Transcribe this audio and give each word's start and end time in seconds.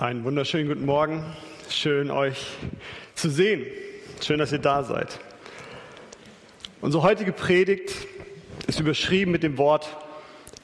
Einen 0.00 0.24
wunderschönen 0.24 0.66
guten 0.66 0.86
Morgen. 0.86 1.22
Schön 1.68 2.10
euch 2.10 2.46
zu 3.14 3.28
sehen. 3.28 3.66
Schön, 4.22 4.38
dass 4.38 4.50
ihr 4.50 4.58
da 4.58 4.82
seid. 4.82 5.20
Unsere 6.80 7.02
heutige 7.02 7.32
Predigt 7.32 7.92
ist 8.66 8.80
überschrieben 8.80 9.30
mit 9.30 9.42
dem 9.42 9.58
Wort 9.58 9.94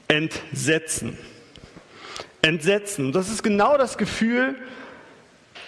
Entsetzen. 0.07 1.19
Entsetzen. 2.41 3.11
Das 3.11 3.29
ist 3.29 3.43
genau 3.43 3.77
das 3.77 3.99
Gefühl, 3.99 4.55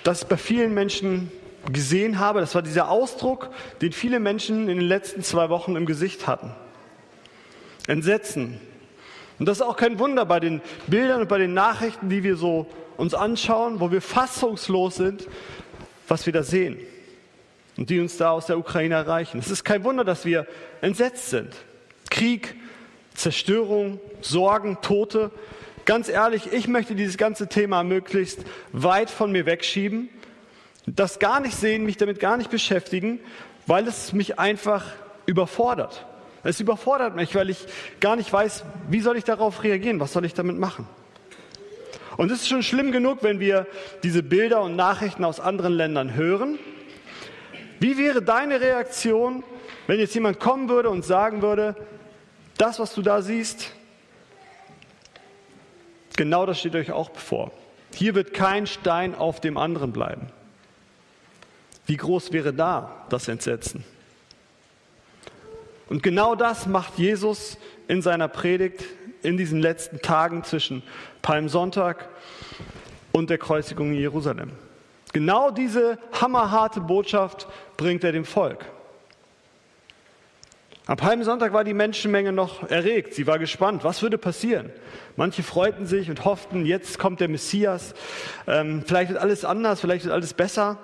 das 0.03 0.23
ich 0.23 0.27
bei 0.27 0.37
vielen 0.37 0.73
Menschen 0.73 1.31
gesehen 1.71 2.17
habe. 2.17 2.39
Das 2.39 2.55
war 2.55 2.63
dieser 2.63 2.89
Ausdruck, 2.89 3.51
den 3.83 3.91
viele 3.91 4.19
Menschen 4.19 4.67
in 4.67 4.79
den 4.79 4.87
letzten 4.87 5.21
zwei 5.21 5.49
Wochen 5.49 5.75
im 5.75 5.85
Gesicht 5.85 6.25
hatten. 6.25 6.55
Entsetzen. 7.85 8.59
Und 9.37 9.45
das 9.45 9.59
ist 9.59 9.61
auch 9.61 9.77
kein 9.77 9.99
Wunder 9.99 10.25
bei 10.25 10.39
den 10.39 10.59
Bildern 10.87 11.21
und 11.21 11.29
bei 11.29 11.37
den 11.37 11.53
Nachrichten, 11.53 12.09
die 12.09 12.23
wir 12.23 12.35
so 12.35 12.65
uns 12.99 13.13
anschauen, 13.13 13.79
wo 13.79 13.91
wir 13.91 14.01
fassungslos 14.01 14.95
sind, 14.95 15.27
was 16.07 16.25
wir 16.25 16.33
da 16.33 16.43
sehen 16.43 16.77
und 17.77 17.89
die 17.89 17.99
uns 17.99 18.17
da 18.17 18.31
aus 18.31 18.47
der 18.47 18.59
Ukraine 18.59 18.95
erreichen. 18.95 19.39
Es 19.39 19.49
ist 19.49 19.63
kein 19.63 19.85
Wunder, 19.85 20.03
dass 20.03 20.25
wir 20.25 20.45
entsetzt 20.81 21.29
sind. 21.29 21.55
Krieg, 22.09 22.55
Zerstörung, 23.13 24.01
Sorgen, 24.19 24.79
Tote. 24.81 25.31
Ganz 25.85 26.09
ehrlich, 26.09 26.51
ich 26.51 26.67
möchte 26.67 26.93
dieses 26.93 27.17
ganze 27.17 27.47
Thema 27.47 27.83
möglichst 27.83 28.41
weit 28.73 29.09
von 29.09 29.31
mir 29.31 29.45
wegschieben, 29.45 30.09
das 30.85 31.19
gar 31.19 31.39
nicht 31.39 31.55
sehen, 31.55 31.85
mich 31.85 31.95
damit 31.95 32.19
gar 32.19 32.35
nicht 32.35 32.49
beschäftigen, 32.49 33.19
weil 33.65 33.87
es 33.87 34.11
mich 34.11 34.39
einfach 34.39 34.85
überfordert. 35.25 36.05
Es 36.43 36.59
überfordert 36.59 37.15
mich, 37.15 37.33
weil 37.33 37.49
ich 37.49 37.65
gar 38.01 38.17
nicht 38.17 38.31
weiß, 38.31 38.65
wie 38.89 38.99
soll 38.99 39.15
ich 39.15 39.23
darauf 39.23 39.63
reagieren, 39.63 40.01
was 40.01 40.11
soll 40.11 40.25
ich 40.25 40.33
damit 40.33 40.59
machen. 40.59 40.85
Und 42.19 42.31
es 42.31 42.41
ist 42.41 42.49
schon 42.49 42.63
schlimm 42.63 42.91
genug, 42.91 43.19
wenn 43.23 43.39
wir 43.39 43.65
diese 44.03 44.23
Bilder 44.23 44.61
und 44.61 44.75
Nachrichten 44.75 45.23
aus 45.23 45.39
anderen 45.39 45.71
Ländern 45.71 46.15
hören. 46.15 46.59
Wie 47.79 47.97
wäre 47.97 48.21
deine 48.21 48.59
Reaktion, 48.59 49.41
wenn 49.87 50.01
jetzt 50.01 50.15
jemand 50.15 50.37
kommen 50.37 50.67
würde 50.67 50.89
und 50.89 51.05
sagen 51.05 51.41
würde, 51.41 51.77
das, 52.57 52.77
was 52.77 52.93
du 52.93 53.01
da 53.01 53.21
siehst, 53.21 53.71
genau 56.17 56.45
das 56.45 56.59
steht 56.59 56.75
euch 56.75 56.91
auch 56.91 57.09
bevor. 57.09 57.53
Hier 57.95 58.15
wird 58.15 58.33
kein 58.33 58.67
Stein 58.67 59.15
auf 59.15 59.39
dem 59.39 59.55
anderen 59.55 59.93
bleiben. 59.93 60.27
Wie 61.85 61.95
groß 61.95 62.33
wäre 62.33 62.51
da 62.51 63.05
das 63.07 63.29
Entsetzen? 63.29 63.85
Und 65.87 66.03
genau 66.03 66.35
das 66.35 66.67
macht 66.67 66.97
Jesus 66.97 67.57
in 67.87 68.01
seiner 68.01 68.27
Predigt 68.27 68.83
in 69.23 69.37
diesen 69.37 69.61
letzten 69.61 70.01
Tagen 70.01 70.43
zwischen 70.43 70.83
Palmsonntag 71.21 72.07
und 73.11 73.29
der 73.29 73.37
Kreuzigung 73.37 73.91
in 73.91 73.99
Jerusalem. 73.99 74.51
Genau 75.13 75.51
diese 75.51 75.97
hammerharte 76.11 76.81
Botschaft 76.81 77.47
bringt 77.77 78.03
er 78.03 78.11
dem 78.11 78.25
Volk. 78.25 78.65
Am 80.85 80.97
Palmsonntag 80.97 81.53
war 81.53 81.63
die 81.63 81.75
Menschenmenge 81.75 82.31
noch 82.31 82.67
erregt. 82.67 83.13
Sie 83.13 83.27
war 83.27 83.37
gespannt, 83.37 83.83
was 83.83 84.01
würde 84.01 84.17
passieren. 84.17 84.71
Manche 85.17 85.43
freuten 85.43 85.85
sich 85.85 86.09
und 86.09 86.25
hofften, 86.25 86.65
jetzt 86.65 86.97
kommt 86.97 87.19
der 87.19 87.29
Messias. 87.29 87.93
Ähm, 88.47 88.83
vielleicht 88.83 89.11
wird 89.11 89.21
alles 89.21 89.45
anders, 89.45 89.81
vielleicht 89.81 90.05
wird 90.05 90.13
alles 90.15 90.33
besser. 90.33 90.79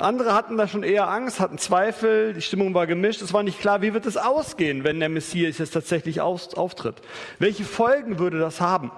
Andere 0.00 0.34
hatten 0.34 0.56
da 0.56 0.66
schon 0.66 0.82
eher 0.82 1.08
Angst, 1.08 1.40
hatten 1.40 1.58
Zweifel, 1.58 2.34
die 2.34 2.42
Stimmung 2.42 2.74
war 2.74 2.86
gemischt. 2.86 3.22
Es 3.22 3.32
war 3.32 3.42
nicht 3.42 3.60
klar, 3.60 3.82
wie 3.82 3.94
wird 3.94 4.06
es 4.06 4.16
ausgehen, 4.16 4.84
wenn 4.84 5.00
der 5.00 5.08
Messias 5.08 5.58
jetzt 5.58 5.72
tatsächlich 5.72 6.20
auftritt. 6.20 6.96
Welche 7.38 7.64
Folgen 7.64 8.18
würde 8.18 8.38
das 8.38 8.60
haben? 8.60 8.90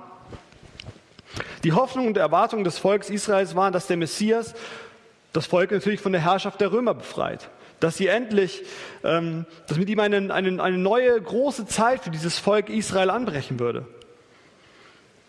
Die 1.65 1.73
Hoffnung 1.73 2.07
und 2.07 2.17
Erwartung 2.17 2.65
des 2.65 2.79
Volkes 2.79 3.11
Israels 3.11 3.55
waren, 3.57 3.73
dass 3.73 3.87
der 3.87 3.97
Messias 3.97 4.55
das 5.33 5.47
Volk 5.47 5.71
natürlich 5.71 6.01
von 6.01 6.13
der 6.13 6.21
Herrschaft 6.21 6.61
der 6.61 6.73
Römer 6.73 6.95
befreit. 6.95 7.49
Dass 7.81 7.97
sie 7.97 8.07
endlich, 8.07 8.63
ähm, 9.03 9.47
dass 9.67 9.79
mit 9.79 9.89
ihm 9.89 9.99
eine, 9.99 10.33
eine, 10.33 10.63
eine 10.63 10.79
neue 10.79 11.21
große 11.21 11.67
Zeit 11.67 12.05
für 12.05 12.11
dieses 12.11 12.39
Volk 12.39 12.69
Israel 12.69 13.11
anbrechen 13.11 13.59
würde 13.59 13.87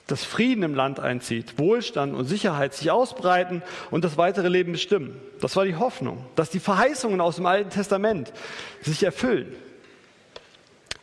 dass 0.08 0.24
Frieden 0.24 0.64
im 0.64 0.76
Land 0.76 1.00
einzieht, 1.00 1.58
Wohlstand 1.58 2.14
und 2.14 2.26
Sicherheit 2.26 2.74
sich 2.74 2.92
ausbreiten 2.92 3.64
und 3.90 4.04
das 4.04 4.18
weitere 4.18 4.50
Leben 4.50 4.74
bestimmen. 4.74 5.20
Das 5.40 5.56
war 5.56 5.66
die 5.66 5.78
Hoffnung, 5.78 6.26
dass 6.36 6.50
die 6.50 6.60
Verheißungen 6.60 7.22
aus 7.22 7.38
dem 7.38 7.46
Alten 7.46 7.70
Testament 7.70 8.34
sich 8.82 9.04
erfüllen. 9.04 9.56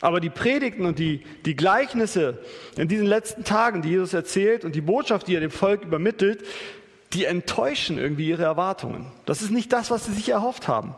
Aber 0.03 0.21
die 0.21 0.31
Predigten 0.31 0.87
und 0.87 0.99
die, 0.99 1.23
die 1.45 1.57
Gleichnisse 1.57 2.39
in 2.77 2.89
diesen 2.89 3.07
letzten 3.07 3.45
Tagen, 3.45 3.83
die 3.83 3.91
Jesus 3.91 4.15
erzählt 4.15 4.65
und 4.65 4.75
die 4.75 4.81
Botschaft, 4.81 5.29
die 5.29 5.35
er 5.35 5.41
dem 5.41 5.51
Volk 5.51 5.83
übermittelt, 5.83 6.45
die 7.13 7.25
enttäuschen 7.25 7.99
irgendwie 7.99 8.29
ihre 8.29 8.45
Erwartungen. 8.45 9.07
Das 9.27 9.43
ist 9.43 9.51
nicht 9.51 9.73
das, 9.73 9.91
was 9.91 10.07
sie 10.07 10.13
sich 10.13 10.29
erhofft 10.29 10.69
haben. 10.69 10.95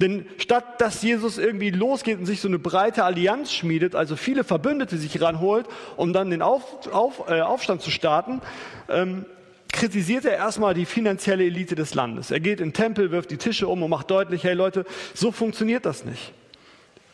Denn 0.00 0.26
statt 0.38 0.80
dass 0.80 1.02
Jesus 1.02 1.38
irgendwie 1.38 1.70
losgeht 1.70 2.18
und 2.18 2.26
sich 2.26 2.40
so 2.40 2.48
eine 2.48 2.58
breite 2.58 3.04
Allianz 3.04 3.52
schmiedet, 3.52 3.94
also 3.94 4.16
viele 4.16 4.44
Verbündete 4.44 4.98
sich 4.98 5.20
ranholt, 5.22 5.66
um 5.96 6.12
dann 6.12 6.30
den 6.30 6.42
Auf, 6.42 6.92
auf, 6.92 7.28
äh, 7.28 7.40
Aufstand 7.40 7.80
zu 7.80 7.90
starten, 7.90 8.42
ähm, 8.90 9.24
kritisiert 9.72 10.24
er 10.24 10.36
erstmal 10.36 10.74
die 10.74 10.84
finanzielle 10.84 11.44
Elite 11.44 11.74
des 11.74 11.94
Landes. 11.94 12.30
Er 12.30 12.40
geht 12.40 12.60
in 12.60 12.68
den 12.68 12.74
Tempel, 12.74 13.10
wirft 13.10 13.30
die 13.30 13.36
Tische 13.36 13.68
um 13.68 13.82
und 13.82 13.90
macht 13.90 14.10
deutlich, 14.10 14.44
hey 14.44 14.54
Leute, 14.54 14.84
so 15.14 15.32
funktioniert 15.32 15.86
das 15.86 16.04
nicht. 16.04 16.32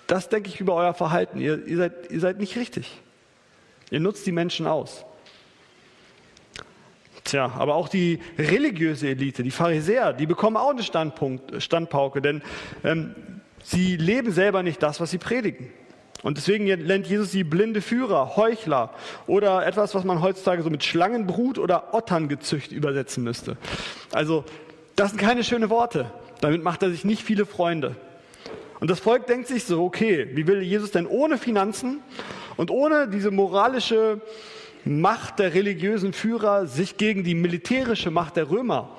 Das 0.07 0.29
denke 0.29 0.49
ich 0.49 0.61
über 0.61 0.75
euer 0.75 0.95
Verhalten. 0.95 1.41
Ihr, 1.41 1.67
ihr, 1.67 1.77
seid, 1.77 2.11
ihr 2.11 2.21
seid 2.21 2.39
nicht 2.39 2.57
richtig. 2.57 3.01
Ihr 3.91 4.01
nutzt 4.01 4.27
die 4.27 4.33
Menschen 4.33 4.67
aus. 4.67 5.05
Tja, 7.25 7.53
aber 7.57 7.77
auch 7.77 7.89
die 7.89 8.19
religiöse 8.37 9.09
Elite, 9.09 9.43
die 9.43 9.51
Pharisäer, 9.51 10.13
die 10.13 10.27
bekommen 10.27 10.57
auch 10.57 10.71
eine 10.71 10.83
Standpunkt, 10.83 11.63
Standpauke, 11.63 12.21
denn 12.21 12.43
ähm, 12.83 13.15
sie 13.63 13.97
leben 13.97 14.33
selber 14.33 14.63
nicht 14.63 14.83
das, 14.83 15.01
was 15.01 15.11
sie 15.11 15.19
predigen. 15.19 15.71
Und 16.23 16.37
deswegen 16.37 16.65
nennt 16.65 17.07
Jesus 17.07 17.33
sie 17.33 17.43
blinde 17.43 17.81
Führer, 17.81 18.37
Heuchler 18.37 18.91
oder 19.27 19.67
etwas, 19.67 19.95
was 19.95 20.05
man 20.05 20.21
heutzutage 20.21 20.63
so 20.63 20.71
mit 20.71 20.85
Schlangenbrut 20.85 21.59
oder 21.59 21.95
Otterngezücht 21.95 22.71
übersetzen 22.71 23.25
müsste. 23.25 23.57
Also, 24.13 24.45
das 24.95 25.11
sind 25.11 25.19
keine 25.19 25.43
schönen 25.43 25.69
Worte. 25.69 26.11
Damit 26.41 26.63
macht 26.63 26.83
er 26.83 26.91
sich 26.91 27.05
nicht 27.05 27.23
viele 27.23 27.45
Freunde. 27.45 27.97
Und 28.79 28.91
das 28.91 29.01
Volk 29.01 29.27
denkt 29.27 29.49
sich 29.49 29.65
so, 29.65 29.85
okay, 29.85 30.29
wie 30.35 30.47
will 30.47 30.63
Jesus 30.63 30.91
denn 30.91 31.07
ohne 31.07 31.39
Finanzen 31.39 32.01
und 32.57 32.71
ohne 32.71 33.09
diese 33.09 33.31
moralische 33.31 34.21
Macht 34.85 35.39
der 35.39 35.55
religiösen 35.55 36.13
Führer 36.13 36.67
sich 36.67 36.97
gegen 36.97 37.25
die 37.25 37.35
militärische 37.35 38.11
Macht 38.11 38.37
der 38.37 38.51
Römer 38.51 38.91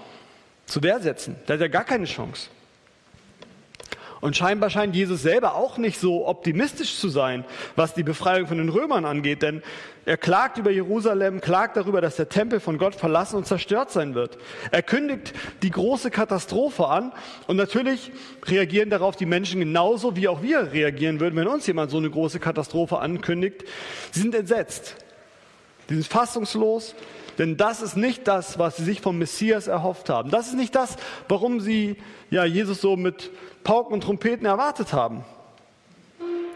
zu 0.66 0.81
Wehr 0.83 0.99
setzen. 0.99 1.35
Da 1.45 1.55
hat 1.55 1.61
er 1.61 1.69
gar 1.69 1.83
keine 1.83 2.05
Chance. 2.05 2.49
Und 4.23 4.38
scheinbar 4.38 4.69
scheint 4.69 4.95
Jesus 4.95 5.21
selber 5.21 5.53
auch 5.55 5.77
nicht 5.77 5.99
so 5.99 6.25
optimistisch 6.25 6.97
zu 6.97 7.09
sein, 7.09 7.44
was 7.75 7.94
die 7.94 8.03
Befreiung 8.03 8.47
von 8.47 8.57
den 8.57 8.69
Römern 8.69 9.03
angeht, 9.03 9.41
denn 9.41 9.61
er 10.05 10.16
klagt 10.16 10.57
über 10.57 10.71
Jerusalem, 10.71 11.41
klagt 11.41 11.75
darüber, 11.75 12.00
dass 12.00 12.15
der 12.15 12.29
Tempel 12.29 12.61
von 12.61 12.77
Gott 12.77 12.95
verlassen 12.95 13.35
und 13.35 13.45
zerstört 13.45 13.91
sein 13.91 14.15
wird. 14.15 14.38
Er 14.71 14.81
kündigt 14.81 15.33
die 15.61 15.71
große 15.71 16.09
Katastrophe 16.09 16.88
an 16.88 17.11
und 17.47 17.57
natürlich 17.57 18.13
reagieren 18.45 18.89
darauf 18.89 19.17
die 19.17 19.25
Menschen 19.25 19.59
genauso, 19.59 20.15
wie 20.15 20.29
auch 20.29 20.41
wir 20.41 20.71
reagieren 20.71 21.19
würden, 21.19 21.35
wenn 21.35 21.47
uns 21.47 21.67
jemand 21.67 21.91
so 21.91 21.97
eine 21.97 22.09
große 22.09 22.39
Katastrophe 22.39 23.00
ankündigt. 23.00 23.65
Sie 24.11 24.21
sind 24.21 24.35
entsetzt. 24.35 25.03
Die 25.89 25.95
sind 25.95 26.07
fassungslos, 26.07 26.95
denn 27.38 27.57
das 27.57 27.81
ist 27.81 27.97
nicht 27.97 28.27
das, 28.27 28.59
was 28.59 28.77
sie 28.77 28.83
sich 28.83 29.01
vom 29.01 29.17
Messias 29.17 29.67
erhofft 29.67 30.09
haben. 30.09 30.29
Das 30.29 30.47
ist 30.47 30.55
nicht 30.55 30.75
das, 30.75 30.95
warum 31.27 31.59
sie 31.59 31.97
ja, 32.29 32.45
Jesus 32.45 32.81
so 32.81 32.95
mit 32.95 33.31
Pauken 33.63 33.94
und 33.94 34.01
Trompeten 34.01 34.45
erwartet 34.45 34.94
haben. 34.94 35.23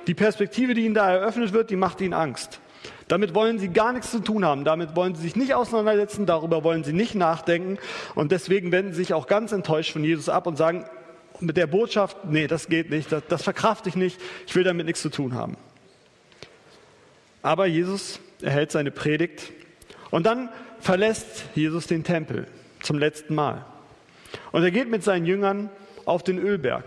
Die 0.08 0.14
Perspektive, 0.14 0.74
die 0.74 0.86
ihnen 0.86 0.96
da 0.96 1.12
eröffnet 1.12 1.52
wird, 1.52 1.70
die 1.70 1.76
macht 1.76 2.00
ihnen 2.00 2.14
Angst. 2.14 2.60
Damit 3.08 3.34
wollen 3.34 3.58
sie 3.60 3.70
gar 3.70 3.94
nichts 3.94 4.12
zu 4.12 4.20
tun 4.20 4.46
haben. 4.46 4.64
Damit 4.66 4.96
wollen 4.96 5.16
sie 5.16 5.22
sich 5.22 5.36
nicht 5.36 5.54
auseinandersetzen. 5.54 6.26
Darüber 6.26 6.64
wollen 6.64 6.84
sie 6.84 6.94
nicht 6.94 7.16
nachdenken. 7.16 7.78
Und 8.16 8.32
deswegen 8.32 8.72
wenden 8.72 8.92
sie 8.92 9.00
sich 9.00 9.14
auch 9.14 9.28
ganz 9.28 9.52
enttäuscht 9.52 9.94
von 9.94 10.04
Jesus 10.04 10.30
ab 10.30 10.46
und 10.48 10.58
sagen 10.58 10.86
mit 11.40 11.58
der 11.58 11.68
Botschaft, 11.68 12.18
nee, 12.26 12.48
das 12.48 12.68
geht 12.68 12.90
nicht, 12.90 13.12
das, 13.12 13.24
das 13.28 13.44
verkrafte 13.44 13.90
ich 13.90 13.96
nicht, 13.96 14.20
ich 14.48 14.56
will 14.56 14.64
damit 14.64 14.88
nichts 14.88 15.02
zu 15.02 15.10
tun 15.10 15.36
haben. 15.36 15.56
Aber 17.42 17.66
Jesus 17.68 18.20
er 18.42 18.52
hält 18.52 18.72
seine 18.72 18.92
Predigt 18.92 19.52
und 20.12 20.26
dann 20.26 20.50
verlässt 20.80 21.46
Jesus 21.56 21.88
den 21.88 22.04
Tempel 22.04 22.48
zum 22.82 23.00
letzten 23.00 23.36
Mal. 23.36 23.66
Und 24.52 24.64
er 24.64 24.72
geht 24.72 24.90
mit 24.90 25.04
seinen 25.04 25.26
Jüngern 25.26 25.70
auf 26.06 26.24
den 26.24 26.40
Ölberg. 26.40 26.86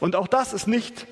Und 0.00 0.16
auch 0.16 0.28
das 0.28 0.52
ist 0.52 0.66
nicht 0.66 1.06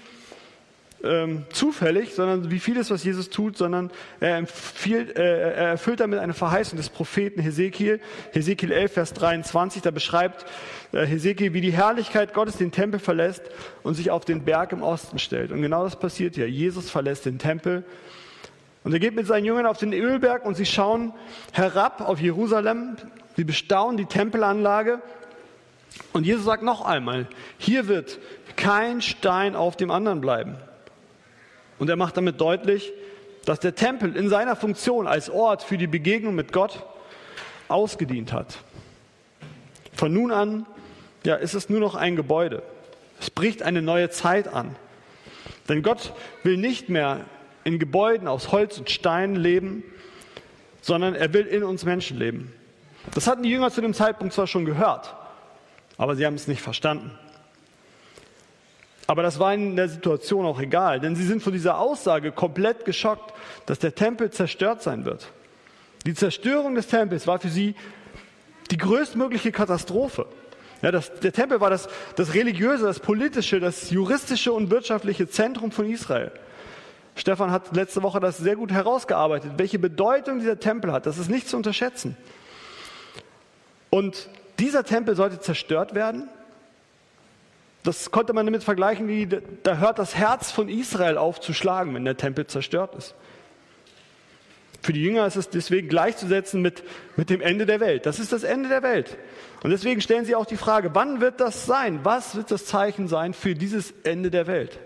ähm, 1.03 1.45
zufällig, 1.51 2.15
sondern 2.15 2.51
wie 2.51 2.59
vieles, 2.59 2.91
was 2.91 3.05
Jesus 3.05 3.31
tut, 3.31 3.57
sondern 3.57 3.91
er, 4.21 4.37
empfiehlt, 4.37 5.17
äh, 5.17 5.53
er 5.53 5.69
erfüllt 5.69 6.01
damit 6.01 6.19
eine 6.19 6.35
Verheißung 6.35 6.77
des 6.77 6.91
Propheten 6.91 7.41
Hesekiel. 7.41 8.01
Hesekiel 8.33 8.73
11, 8.73 8.93
Vers 8.93 9.15
23, 9.15 9.83
da 9.83 9.91
beschreibt 9.91 10.45
äh, 10.93 11.07
Hesekiel, 11.07 11.55
wie 11.55 11.61
die 11.61 11.73
Herrlichkeit 11.73 12.35
Gottes 12.35 12.57
den 12.57 12.73
Tempel 12.73 13.01
verlässt 13.01 13.43
und 13.83 13.95
sich 13.95 14.11
auf 14.11 14.25
den 14.25 14.45
Berg 14.45 14.73
im 14.73 14.83
Osten 14.83 15.19
stellt. 15.19 15.53
Und 15.53 15.63
genau 15.63 15.85
das 15.85 15.99
passiert 15.99 16.35
hier. 16.35 16.51
Jesus 16.51 16.91
verlässt 16.91 17.25
den 17.27 17.39
Tempel 17.39 17.85
Und 18.83 18.93
er 18.93 18.99
geht 18.99 19.15
mit 19.15 19.27
seinen 19.27 19.45
Jüngern 19.45 19.67
auf 19.67 19.79
den 19.79 19.93
Ölberg 19.93 20.45
und 20.47 20.57
sie 20.57 20.67
schauen 20.67 21.13
herab 21.53 22.01
auf 22.01 22.21
Jerusalem. 22.21 22.97
Sie 23.37 23.45
bestaunen 23.45 23.97
die 23.97 24.07
Tempelanlage. 24.07 25.01
Und 26.13 26.25
Jesus 26.25 26.45
sagt 26.45 26.63
noch 26.63 26.85
einmal, 26.85 27.27
hier 27.59 27.89
wird 27.89 28.19
kein 28.57 29.03
Stein 29.03 29.55
auf 29.55 29.77
dem 29.77 29.91
anderen 29.91 30.21
bleiben. 30.21 30.57
Und 31.79 31.91
er 31.91 31.97
macht 31.97 32.17
damit 32.17 32.41
deutlich, 32.41 32.93
dass 33.45 33.61
der 33.61 33.75
Tempel 33.75 34.17
in 34.17 34.29
seiner 34.29 34.57
Funktion 34.57 35.07
als 35.07 35.31
Ort 35.31 35.63
für 35.63 35.79
die 35.79 35.87
Begegnung 35.87 36.35
mit 36.35 36.53
Gott 36.53 36.85
ausgedient 37.69 38.33
hat. 38.33 38.59
Von 39.95 40.13
nun 40.13 40.33
an 40.33 40.67
ja, 41.25 41.37
ist 41.37 41.55
es 41.55 41.69
nur 41.69 41.81
noch 41.81 41.95
ein 41.95 42.17
Gebäude. 42.17 42.63
Es 43.21 43.31
bricht 43.31 43.63
eine 43.63 43.83
neue 43.83 44.11
Zeit 44.11 44.49
an. 44.49 44.77
Denn 45.69 45.83
Gott 45.83 46.13
will 46.43 46.57
nicht 46.57 46.89
mehr 46.89 47.21
in 47.65 47.79
Gebäuden 47.79 48.29
aus 48.29 48.53
Holz 48.53 48.79
und 48.79 48.91
Stein 48.91 49.37
leben, 49.37 49.85
sondern 50.81 51.15
er 51.15 51.33
will 51.33 51.47
in 51.47 51.63
uns 51.63 51.85
Menschen 51.85 52.19
leben. 52.19 52.53
Das 53.15 53.27
hatten 53.27 53.43
die 53.43 53.51
Jünger 53.51 53.71
zu 53.71 53.81
dem 53.81 53.95
Zeitpunkt 53.95 54.35
zwar 54.35 54.47
schon 54.47 54.65
gehört, 54.65 55.15
aber 55.97 56.17
sie 56.17 56.27
haben 56.27 56.35
es 56.35 56.49
nicht 56.49 56.63
verstanden. 56.63 57.11
Aber 59.07 59.23
das 59.23 59.41
war 59.41 59.53
in 59.53 59.75
der 59.75 59.89
Situation 59.89 60.47
auch 60.47 60.61
egal, 60.61 61.01
denn 61.01 61.17
sie 61.17 61.25
sind 61.25 61.43
von 61.43 61.53
dieser 61.53 61.79
Aussage 61.79 62.31
komplett 62.31 62.85
geschockt, 62.85 63.35
dass 63.67 63.81
der 63.81 63.95
Tempel 63.95 64.31
zerstört 64.31 64.83
sein 64.83 65.05
wird. 65.05 65.33
Die 66.07 66.15
Zerstörung 66.15 66.77
des 66.77 66.87
Tempels 66.87 67.27
war 67.27 67.41
für 67.41 67.49
sie 67.49 67.75
die 68.71 68.79
größtmögliche 68.79 69.51
Katastrophe. 69.51 70.27
Ja, 70.83 70.93
das, 70.93 71.13
der 71.21 71.33
Tempel 71.33 71.61
war 71.61 71.71
das, 71.71 71.89
das 72.17 72.35
religiöse, 72.35 72.85
das 72.85 73.01
politische, 73.01 73.61
das 73.61 73.91
juristische 73.91 74.53
und 74.53 74.71
wirtschaftliche 74.71 75.29
Zentrum 75.29 75.73
von 75.73 75.91
Israel. 75.91 76.33
Stefan 77.21 77.51
hat 77.51 77.77
letzte 77.77 78.03
Woche 78.03 78.19
das 78.19 78.39
sehr 78.39 78.57
gut 78.57 78.73
herausgearbeitet, 78.73 79.53
welche 79.59 79.79
Bedeutung 79.79 80.39
dieser 80.39 80.59
Tempel 80.59 80.91
hat. 80.91 81.05
Das 81.05 81.19
ist 81.19 81.29
nicht 81.29 81.51
zu 81.51 81.59
unterschätzen. 81.59 82.17
Und 83.91 84.31
dieser 84.59 84.85
Tempel 84.85 85.15
sollte 85.17 85.39
zerstört 85.39 85.95
werden. 85.95 86.31
Das 87.83 88.11
konnte 88.11 88.33
man 88.33 88.47
damit 88.47 88.65
vergleichen, 88.65 89.07
wie 89.07 89.29
da 89.63 89.77
hört 89.77 89.99
das 89.99 90.17
Herz 90.17 90.51
von 90.51 90.71
Israel 90.71 91.19
auf 91.19 91.41
zu 91.41 91.53
schlagen, 91.53 91.95
wenn 91.95 92.07
der 92.07 92.17
Tempel 92.17 92.47
zerstört 92.47 92.95
ist. 92.95 93.15
Für 94.81 94.95
die 94.95 95.03
Jünger 95.03 95.27
ist 95.27 95.37
es 95.37 95.51
deswegen 95.51 95.89
gleichzusetzen 95.89 96.63
mit, 96.63 96.83
mit 97.17 97.29
dem 97.29 97.43
Ende 97.43 97.67
der 97.67 97.81
Welt. 97.81 98.07
Das 98.07 98.19
ist 98.19 98.33
das 98.33 98.45
Ende 98.45 98.71
der 98.71 98.83
Welt. 98.83 99.19
Und 99.63 99.69
deswegen 99.69 100.01
stellen 100.01 100.25
sie 100.25 100.35
auch 100.35 100.47
die 100.47 100.57
Frage, 100.57 100.95
wann 100.95 101.21
wird 101.21 101.39
das 101.39 101.67
sein? 101.67 102.01
Was 102.03 102.35
wird 102.35 102.51
das 102.51 102.65
Zeichen 102.65 103.09
sein 103.09 103.35
für 103.35 103.55
dieses 103.55 103.93
Ende 104.05 104.31
der 104.31 104.47
Welt? 104.47 104.79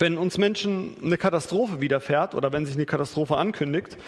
Wenn 0.00 0.16
uns 0.16 0.38
Menschen 0.38 0.96
eine 1.04 1.18
Katastrophe 1.18 1.82
widerfährt 1.82 2.34
oder 2.34 2.52
wenn 2.52 2.64
sich 2.64 2.74
eine 2.74 2.86
Katastrophe 2.86 3.36
ankündigt, 3.36 3.98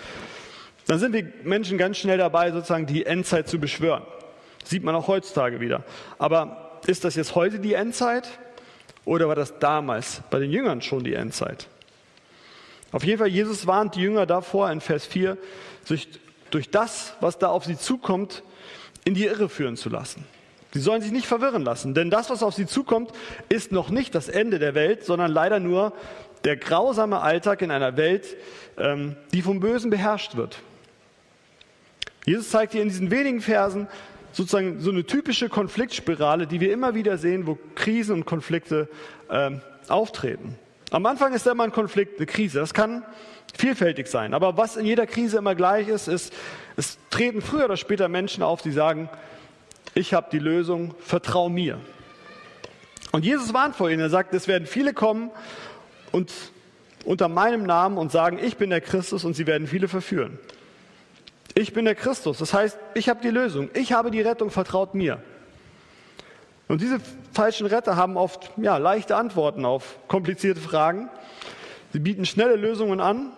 dann 0.87 0.99
sind 0.99 1.13
wir 1.13 1.31
Menschen 1.45 1.77
ganz 1.77 1.99
schnell 1.99 2.17
dabei, 2.17 2.51
sozusagen 2.51 2.87
die 2.87 3.05
Endzeit 3.05 3.47
zu 3.47 3.59
beschwören. 3.59 4.03
Sieht 4.65 4.85
man 4.85 4.95
auch 4.95 5.07
heutzutage 5.07 5.61
wieder. 5.61 5.85
Aber 6.19 6.81
ist 6.87 7.05
das 7.05 7.15
jetzt 7.15 7.35
heute 7.35 7.59
die 7.59 7.75
Endzeit 7.75 8.27
oder 9.05 9.29
war 9.29 9.35
das 9.35 9.59
damals 9.59 10.23
bei 10.31 10.39
den 10.39 10.51
Jüngern 10.51 10.81
schon 10.81 11.05
die 11.05 11.13
Endzeit? 11.13 11.69
Auf 12.91 13.05
jeden 13.05 13.19
Fall, 13.19 13.29
Jesus 13.29 13.67
warnt 13.67 13.95
die 13.95 14.01
Jünger 14.01 14.25
davor 14.25 14.71
in 14.71 14.81
Vers 14.81 15.05
4, 15.05 15.37
sich 15.85 16.09
durch 16.51 16.71
das, 16.71 17.15
was 17.21 17.39
da 17.39 17.49
auf 17.49 17.67
sie 17.67 17.77
zukommt, 17.77 18.43
in 19.05 19.13
die 19.13 19.27
Irre 19.27 19.51
führen 19.51 19.77
zu 19.77 19.91
lassen. 19.91 20.25
Sie 20.73 20.81
sollen 20.81 21.03
sich 21.03 21.13
nicht 21.13 21.27
verwirren 21.27 21.63
lassen, 21.63 21.95
denn 21.95 22.11
das, 22.11 22.31
was 22.31 22.43
auf 22.43 22.55
sie 22.55 22.67
zukommt, 22.67 23.13
ist 23.49 23.73
noch 23.73 23.91
nicht 23.91 24.15
das 24.15 24.29
Ende 24.29 24.59
der 24.59 24.75
Welt, 24.75 25.05
sondern 25.05 25.31
leider 25.31 25.61
nur 25.61 25.93
der 26.45 26.57
grausame 26.57 27.21
Alltag 27.21 27.63
in 27.63 27.71
einer 27.71 27.97
Welt, 27.97 28.37
ähm, 28.79 29.17
die 29.33 29.43
vom 29.43 29.61
Bösen 29.61 29.91
beherrscht 29.91 30.37
wird. 30.37 30.61
Jesus 32.25 32.51
zeigt 32.51 32.73
hier 32.73 32.83
in 32.83 32.89
diesen 32.89 33.11
wenigen 33.11 33.41
Versen 33.41 33.87
sozusagen 34.33 34.81
so 34.81 34.91
eine 34.91 35.05
typische 35.05 35.49
Konfliktspirale, 35.49 36.47
die 36.47 36.61
wir 36.61 36.73
immer 36.73 36.95
wieder 36.95 37.19
sehen, 37.19 37.47
wo 37.47 37.59
Krisen 37.75 38.15
und 38.15 38.25
Konflikte 38.25 38.89
ähm, 39.31 39.61
auftreten. 39.89 40.57
Am 40.91 41.05
Anfang 41.07 41.33
ist 41.35 41.47
immer 41.47 41.65
ein 41.65 41.73
Konflikt, 41.73 42.19
eine 42.19 42.27
Krise. 42.27 42.61
Das 42.61 42.75
kann 42.75 43.05
vielfältig 43.57 44.07
sein. 44.07 44.35
Aber 44.35 44.57
was 44.57 44.77
in 44.77 44.87
jeder 44.87 45.07
Krise 45.07 45.39
immer 45.39 45.55
gleich 45.55 45.89
ist, 45.89 46.09
ist, 46.09 46.33
es 46.77 46.99
treten 47.11 47.43
früher 47.43 47.67
oder 47.67 47.77
später 47.77 48.09
Menschen 48.09 48.43
auf, 48.43 48.63
die 48.63 48.73
sagen, 48.73 49.09
ich 49.95 50.15
habe 50.15 50.29
die 50.33 50.39
Lösung, 50.39 50.95
vertrau 51.01 51.49
mir. 51.49 51.79
Und 53.11 53.25
Jesus 53.25 53.53
warnt 53.53 53.77
vor 53.77 53.91
ihnen. 53.91 54.01
Er 54.01 54.11
sagt, 54.11 54.33
es 54.35 54.49
werden 54.49 54.67
viele 54.67 54.95
kommen 54.95 55.31
und 56.13 56.33
unter 57.05 57.29
meinem 57.29 57.65
Namen 57.65 57.99
und 57.99 58.11
sagen, 58.11 58.39
ich 58.43 58.57
bin 58.57 58.71
der 58.71 58.81
Christus 58.81 59.25
und 59.25 59.35
sie 59.35 59.47
werden 59.47 59.67
viele 59.67 59.89
verführen. 59.89 60.39
Ich 61.55 61.75
bin 61.75 61.85
der 61.85 61.95
Christus. 61.95 62.39
Das 62.39 62.55
heißt, 62.55 62.79
ich 62.95 63.09
habe 63.09 63.21
die 63.23 63.29
Lösung. 63.29 63.69
Ich 63.75 63.93
habe 63.93 64.11
die 64.11 64.23
Rettung, 64.23 64.51
vertraut 64.51 64.95
mir. 64.95 65.23
Und 66.69 66.81
diese 66.81 66.99
falschen 67.33 67.67
Retter 67.67 67.97
haben 67.97 68.17
oft 68.17 68.51
ja, 68.57 68.79
leichte 68.79 69.17
Antworten 69.17 69.67
auf 69.67 69.99
komplizierte 70.09 70.61
Fragen. 70.61 71.11
Sie 71.93 71.99
bieten 71.99 72.25
schnelle 72.25 72.57
Lösungen 72.57 73.01
an 73.01 73.33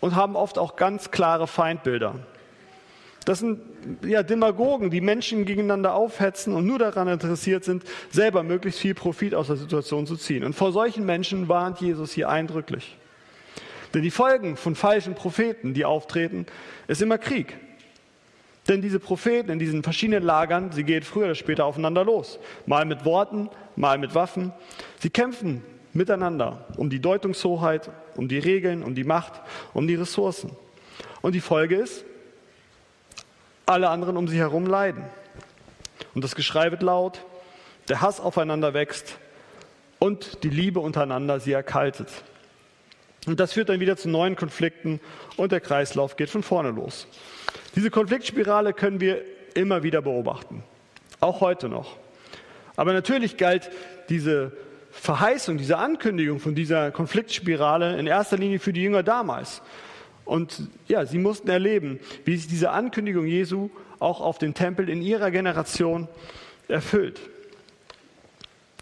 und 0.00 0.14
haben 0.14 0.36
oft 0.36 0.56
auch 0.56 0.76
ganz 0.76 1.10
klare 1.10 1.46
Feindbilder. 1.46 2.14
Das 3.26 3.40
sind 3.40 3.60
ja, 4.06 4.22
Demagogen, 4.22 4.90
die 4.90 5.00
Menschen 5.00 5.44
gegeneinander 5.44 5.94
aufhetzen 5.94 6.54
und 6.54 6.66
nur 6.66 6.78
daran 6.78 7.08
interessiert 7.08 7.64
sind, 7.64 7.84
selber 8.10 8.42
möglichst 8.42 8.80
viel 8.80 8.94
Profit 8.94 9.34
aus 9.34 9.48
der 9.48 9.56
Situation 9.56 10.06
zu 10.06 10.16
ziehen. 10.16 10.44
Und 10.44 10.54
vor 10.54 10.72
solchen 10.72 11.06
Menschen 11.06 11.48
warnt 11.48 11.80
Jesus 11.80 12.12
hier 12.12 12.28
eindrücklich. 12.28 12.96
Denn 13.94 14.02
die 14.02 14.10
Folgen 14.10 14.56
von 14.56 14.74
falschen 14.74 15.14
Propheten, 15.14 15.74
die 15.74 15.84
auftreten, 15.84 16.46
ist 16.88 17.02
immer 17.02 17.18
Krieg. 17.18 17.56
Denn 18.68 18.82
diese 18.82 18.98
Propheten 18.98 19.50
in 19.50 19.58
diesen 19.58 19.82
verschiedenen 19.82 20.24
Lagern, 20.24 20.72
sie 20.72 20.84
gehen 20.84 21.02
früher 21.02 21.26
oder 21.26 21.34
später 21.34 21.64
aufeinander 21.64 22.04
los. 22.04 22.38
Mal 22.66 22.84
mit 22.84 23.04
Worten, 23.04 23.48
mal 23.76 23.96
mit 23.98 24.14
Waffen. 24.14 24.52
Sie 24.98 25.10
kämpfen 25.10 25.62
miteinander 25.92 26.66
um 26.76 26.90
die 26.90 27.00
Deutungshoheit, 27.00 27.90
um 28.16 28.28
die 28.28 28.38
Regeln, 28.38 28.82
um 28.82 28.94
die 28.94 29.04
Macht, 29.04 29.40
um 29.72 29.86
die 29.86 29.94
Ressourcen. 29.94 30.50
Und 31.22 31.34
die 31.34 31.40
Folge 31.40 31.76
ist, 31.76 32.04
alle 33.66 33.90
anderen 33.90 34.16
um 34.16 34.28
sie 34.28 34.38
herum 34.38 34.66
leiden. 34.66 35.04
Und 36.14 36.24
das 36.24 36.34
Geschrei 36.34 36.70
wird 36.70 36.82
laut, 36.82 37.20
der 37.88 38.00
Hass 38.00 38.20
aufeinander 38.20 38.74
wächst 38.74 39.18
und 39.98 40.42
die 40.44 40.50
Liebe 40.50 40.80
untereinander 40.80 41.40
sie 41.40 41.52
erkaltet. 41.52 42.08
Und 43.26 43.40
das 43.40 43.52
führt 43.52 43.68
dann 43.68 43.80
wieder 43.80 43.96
zu 43.96 44.08
neuen 44.08 44.36
Konflikten 44.36 45.00
und 45.36 45.52
der 45.52 45.60
Kreislauf 45.60 46.16
geht 46.16 46.30
von 46.30 46.42
vorne 46.42 46.70
los. 46.70 47.08
Diese 47.74 47.90
Konfliktspirale 47.90 48.72
können 48.72 49.00
wir 49.00 49.22
immer 49.54 49.82
wieder 49.82 50.00
beobachten, 50.00 50.62
auch 51.20 51.40
heute 51.40 51.68
noch. 51.68 51.96
Aber 52.76 52.92
natürlich 52.92 53.36
galt 53.36 53.70
diese 54.08 54.52
Verheißung, 54.92 55.58
diese 55.58 55.78
Ankündigung 55.78 56.40
von 56.40 56.54
dieser 56.54 56.90
Konfliktspirale 56.90 57.98
in 57.98 58.06
erster 58.06 58.36
Linie 58.36 58.60
für 58.60 58.72
die 58.72 58.82
Jünger 58.82 59.02
damals. 59.02 59.60
Und 60.26 60.68
ja, 60.88 61.06
sie 61.06 61.18
mussten 61.18 61.48
erleben, 61.48 62.00
wie 62.24 62.36
sich 62.36 62.48
diese 62.48 62.72
Ankündigung 62.72 63.26
Jesu 63.26 63.70
auch 64.00 64.20
auf 64.20 64.38
den 64.38 64.52
Tempel 64.52 64.90
in 64.90 65.00
ihrer 65.00 65.30
Generation 65.30 66.08
erfüllt. 66.68 67.20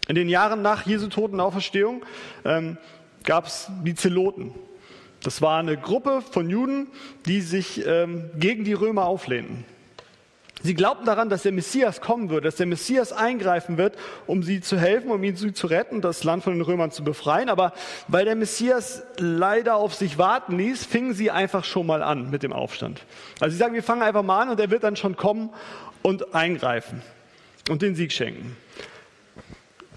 In 0.07 0.15
den 0.15 0.27
Jahren 0.27 0.61
nach 0.61 0.85
Jesu 0.85 1.07
Tod 1.07 1.31
und 1.31 1.39
Auferstehung 1.39 2.03
ähm, 2.43 2.77
gab 3.23 3.45
es 3.45 3.69
die 3.83 3.95
Zeloten. 3.95 4.53
Das 5.21 5.41
war 5.41 5.59
eine 5.59 5.77
Gruppe 5.77 6.21
von 6.21 6.49
Juden, 6.49 6.87
die 7.25 7.41
sich 7.41 7.85
ähm, 7.85 8.29
gegen 8.37 8.63
die 8.63 8.73
Römer 8.73 9.05
auflehnten. 9.05 9.65
Sie 10.65 10.73
glaubten 10.73 11.05
daran, 11.05 11.29
dass 11.29 11.43
der 11.43 11.51
Messias 11.51 12.01
kommen 12.01 12.31
wird, 12.31 12.43
dass 12.43 12.55
der 12.55 12.65
Messias 12.65 13.13
eingreifen 13.13 13.77
wird, 13.77 13.95
um 14.25 14.41
sie 14.41 14.61
zu 14.61 14.79
helfen, 14.79 15.11
um 15.11 15.23
ihn 15.23 15.35
zu 15.35 15.67
retten, 15.67 16.01
das 16.01 16.23
Land 16.23 16.43
von 16.43 16.53
den 16.53 16.63
Römern 16.63 16.89
zu 16.89 17.03
befreien. 17.03 17.49
Aber 17.49 17.71
weil 18.07 18.25
der 18.25 18.35
Messias 18.35 19.03
leider 19.19 19.75
auf 19.75 19.93
sich 19.93 20.17
warten 20.17 20.57
ließ, 20.57 20.83
fingen 20.83 21.13
sie 21.13 21.29
einfach 21.29 21.63
schon 21.63 21.85
mal 21.85 22.01
an 22.01 22.31
mit 22.31 22.41
dem 22.41 22.51
Aufstand. 22.51 23.03
Also 23.39 23.51
sie 23.51 23.59
sagen, 23.59 23.75
wir 23.75 23.83
fangen 23.83 24.01
einfach 24.01 24.23
mal 24.23 24.41
an 24.41 24.49
und 24.49 24.59
er 24.59 24.71
wird 24.71 24.83
dann 24.83 24.95
schon 24.95 25.15
kommen 25.15 25.51
und 26.01 26.33
eingreifen 26.33 27.03
und 27.69 27.83
den 27.83 27.93
Sieg 27.93 28.11
schenken. 28.11 28.57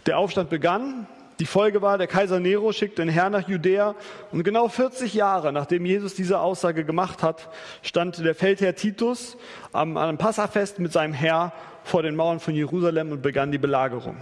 Der 0.04 0.18
Aufstand 0.18 0.50
begann, 0.50 1.06
die 1.38 1.46
Folge 1.46 1.82
war, 1.82 1.98
der 1.98 2.06
Kaiser 2.08 2.40
Nero 2.40 2.72
schickte 2.72 3.02
den 3.02 3.08
Herr 3.08 3.30
nach 3.30 3.48
Judäa 3.48 3.94
und 4.32 4.42
genau 4.42 4.68
40 4.68 5.14
Jahre 5.14 5.52
nachdem 5.52 5.86
Jesus 5.86 6.14
diese 6.14 6.40
Aussage 6.40 6.84
gemacht 6.84 7.22
hat, 7.22 7.48
stand 7.82 8.18
der 8.18 8.34
Feldherr 8.34 8.74
Titus 8.74 9.36
am, 9.72 9.96
am 9.96 10.18
Passafest 10.18 10.78
mit 10.78 10.92
seinem 10.92 11.12
Herr 11.12 11.52
vor 11.84 12.02
den 12.02 12.16
Mauern 12.16 12.40
von 12.40 12.54
Jerusalem 12.54 13.12
und 13.12 13.22
begann 13.22 13.52
die 13.52 13.58
Belagerung. 13.58 14.16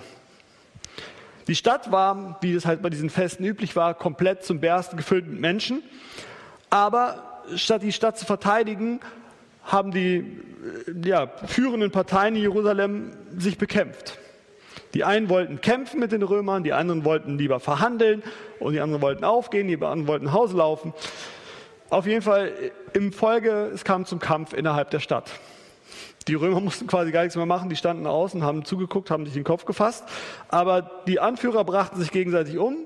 Die 1.48 1.54
Stadt 1.54 1.92
war, 1.92 2.38
wie 2.40 2.54
es 2.54 2.66
halt 2.66 2.82
bei 2.82 2.90
diesen 2.90 3.08
Festen 3.08 3.44
üblich 3.44 3.76
war, 3.76 3.94
komplett 3.94 4.44
zum 4.44 4.60
Bersten 4.60 4.96
gefüllt 4.96 5.26
mit 5.26 5.40
Menschen. 5.40 5.82
Aber 6.70 7.42
statt 7.54 7.82
die 7.82 7.92
Stadt 7.92 8.18
zu 8.18 8.26
verteidigen, 8.26 9.00
haben 9.62 9.90
die 9.90 10.40
ja, 11.04 11.28
führenden 11.46 11.90
Parteien 11.90 12.36
in 12.36 12.42
Jerusalem 12.42 13.12
sich 13.36 13.58
bekämpft. 13.58 14.18
Die 14.96 15.04
einen 15.04 15.28
wollten 15.28 15.60
kämpfen 15.60 16.00
mit 16.00 16.10
den 16.10 16.22
Römern, 16.22 16.64
die 16.64 16.72
anderen 16.72 17.04
wollten 17.04 17.36
lieber 17.36 17.60
verhandeln 17.60 18.22
und 18.60 18.72
die 18.72 18.80
anderen 18.80 19.02
wollten 19.02 19.24
aufgehen, 19.24 19.68
die 19.68 19.74
anderen 19.74 20.06
wollten 20.06 20.24
nach 20.24 20.32
Hause 20.32 20.56
laufen. 20.56 20.94
Auf 21.90 22.06
jeden 22.06 22.22
Fall 22.22 22.54
im 22.94 23.12
Folge, 23.12 23.70
es 23.74 23.84
kam 23.84 24.06
zum 24.06 24.20
Kampf 24.20 24.54
innerhalb 24.54 24.88
der 24.88 25.00
Stadt. 25.00 25.30
Die 26.28 26.34
Römer 26.34 26.60
mussten 26.62 26.86
quasi 26.86 27.12
gar 27.12 27.24
nichts 27.24 27.36
mehr 27.36 27.44
machen, 27.44 27.68
die 27.68 27.76
standen 27.76 28.06
außen, 28.06 28.42
haben 28.42 28.64
zugeguckt, 28.64 29.10
haben 29.10 29.26
sich 29.26 29.34
den 29.34 29.44
Kopf 29.44 29.66
gefasst. 29.66 30.02
Aber 30.48 31.02
die 31.06 31.20
Anführer 31.20 31.62
brachten 31.64 32.00
sich 32.00 32.10
gegenseitig 32.10 32.56
um. 32.56 32.78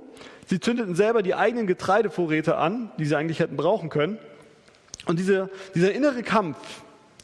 Sie 0.46 0.58
zündeten 0.58 0.96
selber 0.96 1.22
die 1.22 1.36
eigenen 1.36 1.68
Getreidevorräte 1.68 2.56
an, 2.56 2.90
die 2.98 3.04
sie 3.04 3.14
eigentlich 3.14 3.38
hätten 3.38 3.54
brauchen 3.54 3.88
können. 3.88 4.18
Und 5.06 5.20
diese, 5.20 5.48
dieser 5.76 5.92
innere 5.92 6.24
Kampf 6.24 6.56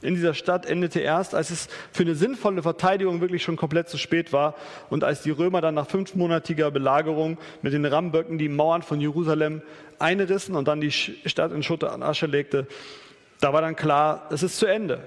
in 0.07 0.15
dieser 0.15 0.35
Stadt 0.35 0.67
endete 0.67 1.01
erst, 1.01 1.35
als 1.35 1.51
es 1.51 1.69
für 1.93 2.05
eine 2.05 2.15
sinnvolle 2.15 2.63
Verteidigung 2.63 3.21
wirklich 3.21 3.43
schon 3.43 3.57
komplett 3.57 3.89
zu 3.89 3.99
spät 3.99 4.33
war 4.33 4.55
und 4.89 5.03
als 5.03 5.23
die 5.23 5.31
Römer 5.31 5.61
dann 5.61 5.75
nach 5.75 5.89
fünfmonatiger 5.89 6.71
Belagerung 6.71 7.39
mit 7.61 7.73
den 7.73 7.85
Rammböcken 7.85 8.39
die 8.39 8.49
Mauern 8.49 8.83
von 8.83 9.01
Jerusalem 9.01 9.63
einrissen 9.99 10.55
und 10.55 10.69
dann 10.69 10.81
die 10.81 10.93
Stadt 10.93 11.51
in 11.51 11.65
Schutt 11.65 11.83
und 11.83 12.03
Asche 12.05 12.27
legte. 12.27 12.69
Da 13.41 13.53
war 13.53 13.63
dann 13.63 13.75
klar, 13.75 14.29
es 14.31 14.45
ist 14.45 14.59
zu 14.59 14.67
Ende. 14.67 15.03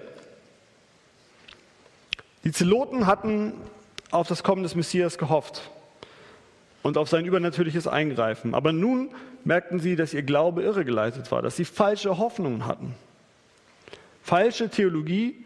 Die 2.44 2.52
Zeloten 2.52 3.08
hatten 3.08 3.54
auf 4.12 4.28
das 4.28 4.44
Kommen 4.44 4.64
des 4.64 4.76
Messias 4.76 5.18
gehofft 5.18 5.70
und 6.84 6.98
auf 6.98 7.08
sein 7.08 7.26
übernatürliches 7.26 7.88
Eingreifen. 7.88 8.54
Aber 8.54 8.74
nun 8.74 9.12
merkten 9.46 9.80
sie, 9.80 9.96
dass 9.96 10.14
ihr 10.14 10.24
Glaube 10.24 10.64
irregeleitet 10.64 11.32
war, 11.32 11.42
dass 11.42 11.56
sie 11.56 11.66
falsche 11.66 12.18
Hoffnungen 12.18 12.66
hatten. 12.66 12.96
Falsche 14.30 14.70
Theologie, 14.70 15.44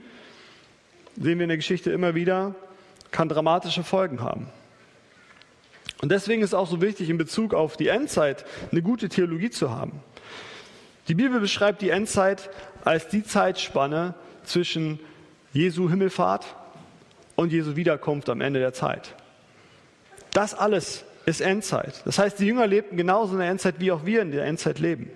sehen 1.16 1.40
wir 1.40 1.44
in 1.44 1.48
der 1.48 1.56
Geschichte 1.56 1.90
immer 1.90 2.16
wieder, 2.16 2.54
kann 3.12 3.30
dramatische 3.30 3.82
Folgen 3.82 4.20
haben. 4.20 4.48
Und 6.02 6.12
deswegen 6.12 6.42
ist 6.42 6.50
es 6.50 6.54
auch 6.54 6.70
so 6.70 6.82
wichtig, 6.82 7.10
in 7.10 7.18
Bezug 7.18 7.54
auf 7.54 7.78
die 7.78 7.88
Endzeit 7.88 8.44
eine 8.74 8.82
gute 8.82 9.08
Theologie 9.08 9.50
zu 9.52 9.72
haben. 9.72 10.02
Die 11.08 11.16
Bibel 11.16 11.40
beschreibt 11.40 11.82
die 11.82 11.92
Endzeit 11.92 12.50
als 12.84 13.08
die 13.08 13.24
Zeitspanne 13.24 14.16
zwischen 14.44 15.00
Jesu 15.54 15.90
Himmelfahrt 15.90 16.46
und 17.38 17.54
Jesu 17.54 17.78
Wiederkunft 17.78 18.30
am 18.30 18.42
Ende 18.42 18.60
der 18.60 18.74
Zeit. 18.74 19.16
Das 20.32 20.54
alles 20.54 21.06
ist 21.25 21.40
Endzeit. 21.40 22.02
Das 22.04 22.20
heißt, 22.20 22.38
die 22.38 22.48
Jünger 22.48 22.68
lebten 22.68 22.98
genauso 22.98 23.32
in 23.32 23.40
der 23.40 23.50
Endzeit, 23.50 23.75
wie 23.80 23.94
auch 23.94 24.06
wir 24.06 24.22
in 24.22 24.32
der 24.32 24.44
Endzeit 24.44 24.80
leben. 24.80 25.10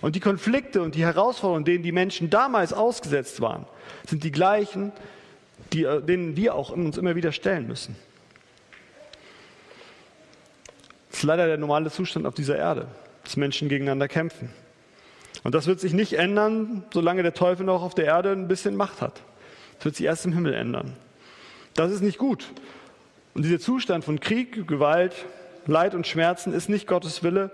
Und 0.00 0.14
die 0.14 0.20
Konflikte 0.20 0.82
und 0.82 0.94
die 0.94 1.04
Herausforderungen, 1.04 1.64
denen 1.64 1.82
die 1.82 1.92
Menschen 1.92 2.30
damals 2.30 2.72
ausgesetzt 2.72 3.40
waren, 3.40 3.66
sind 4.06 4.22
die 4.22 4.30
gleichen, 4.30 4.92
die, 5.72 5.84
äh, 5.84 6.00
denen 6.02 6.36
wir 6.36 6.54
auch 6.54 6.70
uns 6.70 6.98
immer 6.98 7.16
wieder 7.16 7.32
stellen 7.32 7.66
müssen. 7.66 7.96
Das 11.10 11.18
ist 11.18 11.24
leider 11.24 11.46
der 11.46 11.56
normale 11.56 11.90
Zustand 11.90 12.26
auf 12.26 12.34
dieser 12.34 12.56
Erde, 12.56 12.86
dass 13.24 13.36
Menschen 13.36 13.68
gegeneinander 13.68 14.06
kämpfen. 14.06 14.50
Und 15.42 15.54
das 15.54 15.66
wird 15.66 15.80
sich 15.80 15.92
nicht 15.92 16.12
ändern, 16.12 16.84
solange 16.92 17.22
der 17.22 17.34
Teufel 17.34 17.66
noch 17.66 17.82
auf 17.82 17.94
der 17.94 18.06
Erde 18.06 18.30
ein 18.30 18.48
bisschen 18.48 18.76
Macht 18.76 19.00
hat. 19.00 19.22
Das 19.76 19.86
wird 19.86 19.96
sich 19.96 20.06
erst 20.06 20.26
im 20.26 20.32
Himmel 20.32 20.54
ändern. 20.54 20.94
Das 21.74 21.90
ist 21.90 22.02
nicht 22.02 22.18
gut. 22.18 22.46
Und 23.34 23.44
dieser 23.44 23.60
Zustand 23.60 24.04
von 24.04 24.20
Krieg, 24.20 24.66
Gewalt, 24.66 25.14
Leid 25.66 25.94
und 25.94 26.06
Schmerzen 26.06 26.52
ist 26.52 26.68
nicht 26.68 26.86
Gottes 26.86 27.22
Wille, 27.22 27.50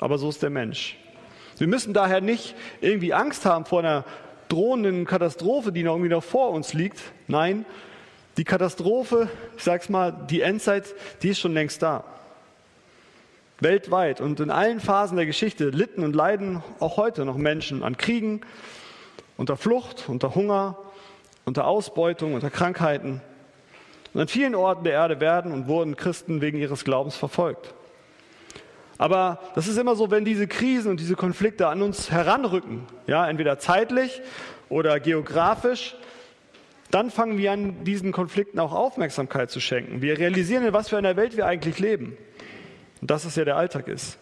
aber 0.00 0.18
so 0.18 0.28
ist 0.28 0.42
der 0.42 0.50
Mensch. 0.50 0.96
Wir 1.58 1.66
müssen 1.66 1.94
daher 1.94 2.20
nicht 2.20 2.54
irgendwie 2.80 3.14
Angst 3.14 3.46
haben 3.46 3.64
vor 3.64 3.80
einer 3.80 4.04
drohenden 4.48 5.04
Katastrophe, 5.04 5.72
die 5.72 5.82
noch 5.82 5.92
irgendwie 5.92 6.10
noch 6.10 6.24
vor 6.24 6.50
uns 6.50 6.74
liegt. 6.74 7.00
Nein, 7.28 7.64
die 8.36 8.44
Katastrophe, 8.44 9.28
ich 9.56 9.62
sag's 9.62 9.88
mal, 9.88 10.12
die 10.28 10.40
Endzeit, 10.40 10.94
die 11.22 11.30
ist 11.30 11.38
schon 11.38 11.54
längst 11.54 11.82
da. 11.82 12.04
Weltweit 13.60 14.20
und 14.20 14.40
in 14.40 14.50
allen 14.50 14.80
Phasen 14.80 15.16
der 15.16 15.26
Geschichte 15.26 15.70
litten 15.70 16.02
und 16.02 16.14
leiden 16.14 16.62
auch 16.80 16.96
heute 16.96 17.24
noch 17.24 17.36
Menschen 17.36 17.82
an 17.82 17.96
Kriegen, 17.96 18.40
unter 19.36 19.56
Flucht, 19.56 20.08
unter 20.08 20.34
Hunger, 20.34 20.76
unter 21.44 21.66
Ausbeutung, 21.66 22.34
unter 22.34 22.50
Krankheiten. 22.50 23.20
Und 24.12 24.20
an 24.20 24.28
vielen 24.28 24.54
Orten 24.54 24.84
der 24.84 24.94
Erde 24.94 25.20
werden 25.20 25.52
und 25.52 25.68
wurden 25.68 25.96
Christen 25.96 26.40
wegen 26.40 26.58
ihres 26.58 26.84
Glaubens 26.84 27.16
verfolgt. 27.16 27.74
Aber 28.98 29.40
das 29.54 29.66
ist 29.66 29.76
immer 29.76 29.96
so, 29.96 30.10
wenn 30.10 30.24
diese 30.24 30.46
Krisen 30.46 30.90
und 30.90 31.00
diese 31.00 31.16
Konflikte 31.16 31.68
an 31.68 31.82
uns 31.82 32.10
heranrücken, 32.10 32.86
ja, 33.06 33.28
entweder 33.28 33.58
zeitlich 33.58 34.22
oder 34.68 35.00
geografisch, 35.00 35.96
dann 36.90 37.10
fangen 37.10 37.38
wir 37.38 37.50
an, 37.52 37.84
diesen 37.84 38.12
Konflikten 38.12 38.60
auch 38.60 38.72
Aufmerksamkeit 38.72 39.50
zu 39.50 39.58
schenken. 39.58 40.00
Wir 40.00 40.18
realisieren, 40.18 40.64
in 40.64 40.72
was 40.72 40.90
für 40.90 40.96
einer 40.96 41.16
Welt 41.16 41.36
wir 41.36 41.46
eigentlich 41.46 41.80
leben. 41.80 42.16
Und 43.00 43.10
dass 43.10 43.24
es 43.24 43.34
ja 43.34 43.44
der 43.44 43.56
Alltag 43.56 43.88
ist. 43.88 44.16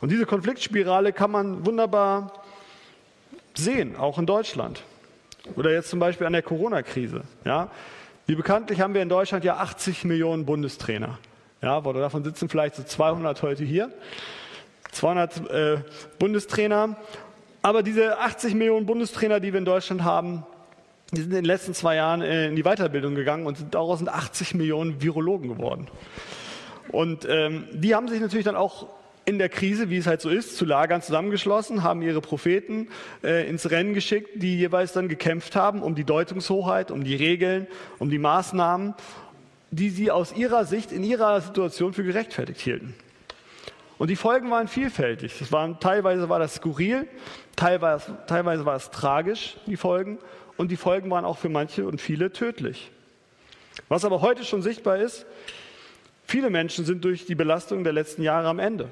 Und 0.00 0.12
diese 0.12 0.26
Konfliktspirale 0.26 1.12
kann 1.12 1.32
man 1.32 1.66
wunderbar 1.66 2.44
sehen, 3.54 3.96
auch 3.96 4.18
in 4.18 4.26
Deutschland. 4.26 4.82
Oder 5.56 5.72
jetzt 5.72 5.90
zum 5.90 5.98
Beispiel 5.98 6.26
an 6.26 6.32
der 6.32 6.42
Corona-Krise. 6.42 7.22
Ja? 7.44 7.70
Wie 8.26 8.36
bekanntlich 8.36 8.80
haben 8.80 8.94
wir 8.94 9.02
in 9.02 9.08
Deutschland 9.08 9.44
ja 9.44 9.56
80 9.56 10.04
Millionen 10.04 10.46
Bundestrainer. 10.46 11.18
Ja, 11.62 11.80
davon 11.80 12.24
sitzen 12.24 12.48
vielleicht 12.48 12.76
so 12.76 12.82
200 12.82 13.42
heute 13.42 13.64
hier. 13.64 13.90
200 14.92 15.50
äh, 15.50 15.78
Bundestrainer. 16.18 16.96
Aber 17.60 17.82
diese 17.82 18.18
80 18.18 18.54
Millionen 18.54 18.86
Bundestrainer, 18.86 19.40
die 19.40 19.52
wir 19.52 19.58
in 19.58 19.66
Deutschland 19.66 20.02
haben, 20.02 20.44
die 21.12 21.20
sind 21.20 21.30
in 21.30 21.36
den 21.36 21.44
letzten 21.44 21.74
zwei 21.74 21.96
Jahren 21.96 22.22
äh, 22.22 22.46
in 22.46 22.56
die 22.56 22.62
Weiterbildung 22.62 23.14
gegangen 23.14 23.46
und 23.46 23.58
daraus 23.72 23.98
sind 23.98 24.08
80 24.08 24.54
Millionen 24.54 25.02
Virologen 25.02 25.50
geworden. 25.50 25.88
Und 26.88 27.26
ähm, 27.28 27.64
die 27.72 27.94
haben 27.94 28.08
sich 28.08 28.20
natürlich 28.20 28.46
dann 28.46 28.56
auch 28.56 28.86
in 29.26 29.38
der 29.38 29.50
Krise, 29.50 29.90
wie 29.90 29.98
es 29.98 30.06
halt 30.06 30.22
so 30.22 30.30
ist, 30.30 30.56
zu 30.56 30.64
Lagern 30.64 31.02
zusammengeschlossen, 31.02 31.82
haben 31.82 32.00
ihre 32.00 32.22
Propheten 32.22 32.88
äh, 33.22 33.48
ins 33.48 33.70
Rennen 33.70 33.92
geschickt, 33.92 34.30
die 34.42 34.56
jeweils 34.56 34.92
dann 34.92 35.08
gekämpft 35.08 35.56
haben 35.56 35.82
um 35.82 35.94
die 35.94 36.04
Deutungshoheit, 36.04 36.90
um 36.90 37.04
die 37.04 37.16
Regeln, 37.16 37.66
um 37.98 38.08
die 38.08 38.18
Maßnahmen, 38.18 38.94
die 39.70 39.90
sie 39.90 40.10
aus 40.10 40.34
ihrer 40.34 40.64
Sicht 40.64 40.92
in 40.92 41.04
ihrer 41.04 41.40
Situation 41.40 41.92
für 41.92 42.04
gerechtfertigt 42.04 42.60
hielten. 42.60 42.94
Und 43.98 44.08
die 44.08 44.16
Folgen 44.16 44.50
waren 44.50 44.66
vielfältig. 44.66 45.38
Das 45.38 45.52
waren, 45.52 45.78
teilweise 45.78 46.28
war 46.28 46.38
das 46.38 46.54
skurril, 46.54 47.06
teilweise, 47.54 48.16
teilweise 48.26 48.64
war 48.64 48.76
es 48.76 48.90
tragisch, 48.90 49.56
die 49.66 49.76
Folgen. 49.76 50.18
Und 50.56 50.70
die 50.70 50.76
Folgen 50.76 51.10
waren 51.10 51.24
auch 51.24 51.38
für 51.38 51.48
manche 51.48 51.86
und 51.86 52.00
viele 52.00 52.32
tödlich. 52.32 52.90
Was 53.88 54.04
aber 54.04 54.20
heute 54.20 54.44
schon 54.44 54.62
sichtbar 54.62 54.98
ist, 54.98 55.26
viele 56.24 56.50
Menschen 56.50 56.84
sind 56.84 57.04
durch 57.04 57.26
die 57.26 57.34
Belastung 57.34 57.84
der 57.84 57.92
letzten 57.92 58.22
Jahre 58.22 58.48
am 58.48 58.58
Ende. 58.58 58.88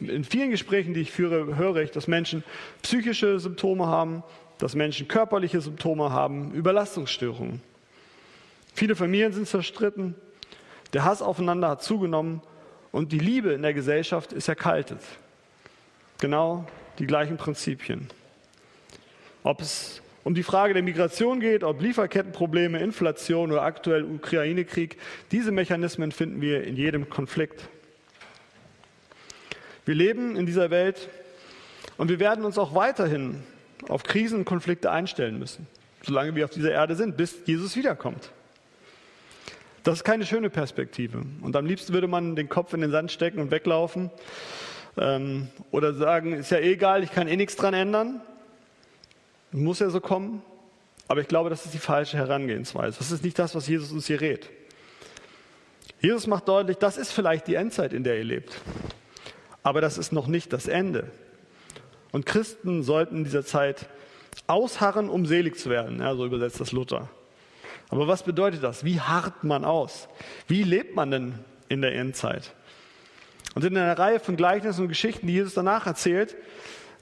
In 0.00 0.24
vielen 0.24 0.50
Gesprächen, 0.50 0.94
die 0.94 1.00
ich 1.00 1.10
führe, 1.10 1.56
höre 1.56 1.76
ich, 1.76 1.90
dass 1.90 2.06
Menschen 2.06 2.44
psychische 2.82 3.40
Symptome 3.40 3.86
haben, 3.86 4.22
dass 4.58 4.74
Menschen 4.74 5.08
körperliche 5.08 5.60
Symptome 5.60 6.10
haben, 6.10 6.52
Überlastungsstörungen. 6.52 7.62
Viele 8.78 8.94
Familien 8.94 9.32
sind 9.32 9.48
zerstritten, 9.48 10.14
der 10.92 11.02
Hass 11.02 11.20
aufeinander 11.20 11.70
hat 11.70 11.82
zugenommen 11.82 12.42
und 12.92 13.10
die 13.10 13.18
Liebe 13.18 13.50
in 13.52 13.62
der 13.62 13.74
Gesellschaft 13.74 14.32
ist 14.32 14.46
erkaltet. 14.46 15.00
Genau 16.20 16.64
die 17.00 17.06
gleichen 17.08 17.38
Prinzipien. 17.38 18.06
Ob 19.42 19.60
es 19.60 20.00
um 20.22 20.32
die 20.32 20.44
Frage 20.44 20.74
der 20.74 20.84
Migration 20.84 21.40
geht, 21.40 21.64
ob 21.64 21.82
Lieferkettenprobleme, 21.82 22.78
Inflation 22.78 23.50
oder 23.50 23.62
aktuell 23.62 24.04
Ukraine-Krieg, 24.04 24.96
diese 25.32 25.50
Mechanismen 25.50 26.12
finden 26.12 26.40
wir 26.40 26.62
in 26.62 26.76
jedem 26.76 27.10
Konflikt. 27.10 27.68
Wir 29.86 29.96
leben 29.96 30.36
in 30.36 30.46
dieser 30.46 30.70
Welt 30.70 31.08
und 31.96 32.10
wir 32.10 32.20
werden 32.20 32.44
uns 32.44 32.58
auch 32.58 32.76
weiterhin 32.76 33.42
auf 33.88 34.04
Krisen 34.04 34.38
und 34.38 34.44
Konflikte 34.44 34.92
einstellen 34.92 35.36
müssen, 35.36 35.66
solange 36.02 36.36
wir 36.36 36.44
auf 36.44 36.52
dieser 36.52 36.70
Erde 36.70 36.94
sind, 36.94 37.16
bis 37.16 37.38
Jesus 37.44 37.74
wiederkommt. 37.74 38.30
Das 39.88 40.00
ist 40.00 40.04
keine 40.04 40.26
schöne 40.26 40.50
Perspektive. 40.50 41.22
Und 41.40 41.56
am 41.56 41.64
liebsten 41.64 41.94
würde 41.94 42.08
man 42.08 42.36
den 42.36 42.50
Kopf 42.50 42.74
in 42.74 42.82
den 42.82 42.90
Sand 42.90 43.10
stecken 43.10 43.40
und 43.40 43.50
weglaufen 43.50 44.10
ähm, 44.98 45.48
oder 45.70 45.94
sagen, 45.94 46.34
ist 46.34 46.50
ja 46.50 46.58
egal, 46.58 47.02
ich 47.02 47.10
kann 47.10 47.26
eh 47.26 47.36
nichts 47.36 47.56
dran 47.56 47.72
ändern. 47.72 48.20
Muss 49.50 49.78
ja 49.78 49.88
so 49.88 50.02
kommen. 50.02 50.42
Aber 51.06 51.22
ich 51.22 51.26
glaube, 51.26 51.48
das 51.48 51.64
ist 51.64 51.72
die 51.72 51.78
falsche 51.78 52.18
Herangehensweise. 52.18 52.98
Das 52.98 53.10
ist 53.10 53.24
nicht 53.24 53.38
das, 53.38 53.54
was 53.54 53.66
Jesus 53.66 53.90
uns 53.90 54.06
hier 54.06 54.20
rät. 54.20 54.50
Jesus 56.02 56.26
macht 56.26 56.48
deutlich, 56.48 56.76
das 56.76 56.98
ist 56.98 57.10
vielleicht 57.10 57.46
die 57.46 57.54
Endzeit, 57.54 57.94
in 57.94 58.04
der 58.04 58.18
ihr 58.18 58.24
lebt. 58.24 58.60
Aber 59.62 59.80
das 59.80 59.96
ist 59.96 60.12
noch 60.12 60.26
nicht 60.26 60.52
das 60.52 60.68
Ende. 60.68 61.10
Und 62.12 62.26
Christen 62.26 62.82
sollten 62.82 63.16
in 63.16 63.24
dieser 63.24 63.42
Zeit 63.42 63.88
ausharren, 64.48 65.08
um 65.08 65.24
selig 65.24 65.58
zu 65.58 65.70
werden. 65.70 66.00
Ja, 66.00 66.14
so 66.14 66.26
übersetzt 66.26 66.60
das 66.60 66.72
Luther. 66.72 67.08
Aber 67.90 68.06
was 68.06 68.22
bedeutet 68.22 68.62
das? 68.62 68.84
Wie 68.84 69.00
hart 69.00 69.44
man 69.44 69.64
aus? 69.64 70.08
Wie 70.46 70.62
lebt 70.62 70.94
man 70.94 71.10
denn 71.10 71.34
in 71.68 71.82
der 71.82 71.94
Endzeit? 71.94 72.54
Und 73.54 73.64
in 73.64 73.76
einer 73.76 73.98
Reihe 73.98 74.20
von 74.20 74.36
Gleichnissen 74.36 74.82
und 74.82 74.88
Geschichten, 74.88 75.26
die 75.26 75.32
Jesus 75.32 75.54
danach 75.54 75.86
erzählt, 75.86 76.36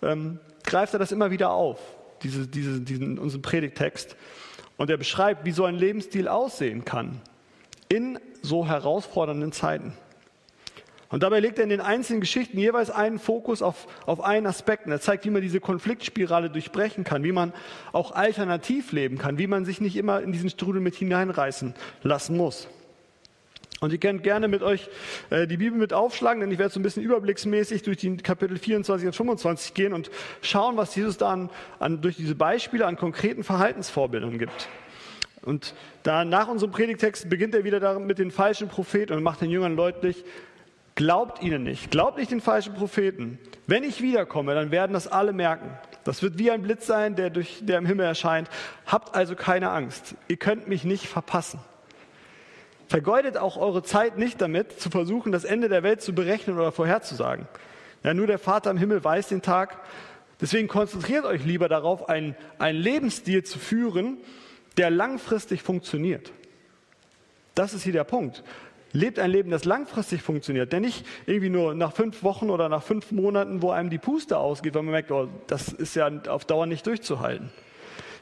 ähm, 0.02 0.38
greift 0.64 0.92
er 0.94 0.98
das 0.98 1.12
immer 1.12 1.30
wieder 1.30 1.50
auf, 1.50 1.78
diese, 2.22 2.46
diese, 2.46 2.80
diesen, 2.80 3.18
unseren 3.18 3.42
Predigtext. 3.42 4.16
Und 4.76 4.90
er 4.90 4.96
beschreibt, 4.96 5.44
wie 5.44 5.52
so 5.52 5.64
ein 5.64 5.74
Lebensstil 5.74 6.28
aussehen 6.28 6.84
kann. 6.84 7.20
in 7.88 8.18
so 8.42 8.66
herausfordernden 8.66 9.52
Zeiten. 9.52 9.92
Und 11.16 11.22
dabei 11.22 11.40
legt 11.40 11.56
er 11.56 11.64
in 11.64 11.70
den 11.70 11.80
einzelnen 11.80 12.20
Geschichten 12.20 12.58
jeweils 12.58 12.90
einen 12.90 13.18
Fokus 13.18 13.62
auf, 13.62 13.86
auf 14.04 14.20
einen 14.20 14.44
Aspekt. 14.44 14.84
Und 14.84 14.92
er 14.92 15.00
zeigt, 15.00 15.24
wie 15.24 15.30
man 15.30 15.40
diese 15.40 15.60
Konfliktspirale 15.60 16.50
durchbrechen 16.50 17.04
kann, 17.04 17.24
wie 17.24 17.32
man 17.32 17.54
auch 17.92 18.12
alternativ 18.12 18.92
leben 18.92 19.16
kann, 19.16 19.38
wie 19.38 19.46
man 19.46 19.64
sich 19.64 19.80
nicht 19.80 19.96
immer 19.96 20.20
in 20.20 20.32
diesen 20.32 20.50
Strudel 20.50 20.82
mit 20.82 20.94
hineinreißen 20.94 21.72
lassen 22.02 22.36
muss. 22.36 22.68
Und 23.80 23.94
ihr 23.94 23.98
könnt 23.98 24.24
gerne 24.24 24.46
mit 24.46 24.62
euch 24.62 24.90
äh, 25.30 25.46
die 25.46 25.56
Bibel 25.56 25.78
mit 25.78 25.94
aufschlagen, 25.94 26.42
denn 26.42 26.50
ich 26.50 26.58
werde 26.58 26.74
so 26.74 26.80
ein 26.80 26.82
bisschen 26.82 27.02
überblicksmäßig 27.02 27.82
durch 27.82 27.96
die 27.96 28.18
Kapitel 28.18 28.58
24 28.58 29.06
und 29.06 29.16
25 29.16 29.72
gehen 29.72 29.94
und 29.94 30.10
schauen, 30.42 30.76
was 30.76 30.94
Jesus 30.94 31.16
da 31.16 31.30
an, 31.30 31.48
an, 31.78 32.02
durch 32.02 32.16
diese 32.16 32.34
Beispiele 32.34 32.84
an 32.84 32.96
konkreten 32.96 33.42
Verhaltensvorbildern 33.42 34.38
gibt. 34.38 34.68
Und 35.40 35.72
da 36.02 36.26
nach 36.26 36.48
unserem 36.48 36.72
Predigtext 36.72 37.30
beginnt 37.30 37.54
er 37.54 37.64
wieder 37.64 37.98
mit 38.00 38.18
den 38.18 38.30
falschen 38.30 38.68
Propheten 38.68 39.14
und 39.14 39.22
macht 39.22 39.40
den 39.40 39.48
Jüngern 39.48 39.78
deutlich, 39.78 40.22
glaubt 40.96 41.42
ihnen 41.42 41.62
nicht, 41.62 41.92
glaubt 41.92 42.18
nicht 42.18 42.32
den 42.32 42.40
falschen 42.40 42.74
Propheten. 42.74 43.38
Wenn 43.68 43.84
ich 43.84 44.02
wiederkomme, 44.02 44.54
dann 44.54 44.72
werden 44.72 44.92
das 44.92 45.06
alle 45.06 45.32
merken. 45.32 45.70
Das 46.02 46.22
wird 46.22 46.38
wie 46.38 46.50
ein 46.50 46.62
Blitz 46.62 46.86
sein, 46.86 47.14
der, 47.14 47.30
durch, 47.30 47.60
der 47.62 47.78
im 47.78 47.86
Himmel 47.86 48.06
erscheint. 48.06 48.48
Habt 48.86 49.14
also 49.14 49.36
keine 49.36 49.70
Angst. 49.70 50.16
Ihr 50.26 50.36
könnt 50.36 50.66
mich 50.66 50.84
nicht 50.84 51.06
verpassen. 51.06 51.60
Vergeudet 52.88 53.36
auch 53.36 53.56
eure 53.56 53.82
Zeit 53.82 54.16
nicht 54.16 54.40
damit, 54.40 54.80
zu 54.80 54.90
versuchen, 54.90 55.32
das 55.32 55.44
Ende 55.44 55.68
der 55.68 55.82
Welt 55.82 56.02
zu 56.02 56.14
berechnen 56.14 56.56
oder 56.56 56.72
vorherzusagen. 56.72 57.46
Ja, 58.04 58.14
nur 58.14 58.28
der 58.28 58.38
Vater 58.38 58.70
im 58.70 58.78
Himmel 58.78 59.02
weiß 59.02 59.28
den 59.28 59.42
Tag. 59.42 59.78
Deswegen 60.40 60.68
konzentriert 60.68 61.24
euch 61.24 61.44
lieber 61.44 61.68
darauf, 61.68 62.08
einen, 62.08 62.36
einen 62.58 62.78
Lebensstil 62.78 63.42
zu 63.42 63.58
führen, 63.58 64.18
der 64.76 64.90
langfristig 64.90 65.62
funktioniert. 65.62 66.30
Das 67.56 67.74
ist 67.74 67.82
hier 67.82 67.94
der 67.94 68.04
Punkt. 68.04 68.44
Lebt 68.92 69.18
ein 69.18 69.30
Leben, 69.30 69.50
das 69.50 69.64
langfristig 69.64 70.22
funktioniert, 70.22 70.72
der 70.72 70.80
nicht 70.80 71.04
irgendwie 71.26 71.50
nur 71.50 71.74
nach 71.74 71.92
fünf 71.92 72.22
Wochen 72.22 72.50
oder 72.50 72.68
nach 72.68 72.82
fünf 72.82 73.12
Monaten, 73.12 73.60
wo 73.60 73.70
einem 73.70 73.90
die 73.90 73.98
Puste 73.98 74.38
ausgeht, 74.38 74.74
weil 74.74 74.82
man 74.82 74.92
merkt, 74.92 75.10
oh, 75.10 75.28
das 75.48 75.72
ist 75.72 75.96
ja 75.96 76.10
auf 76.28 76.44
Dauer 76.44 76.66
nicht 76.66 76.86
durchzuhalten. 76.86 77.50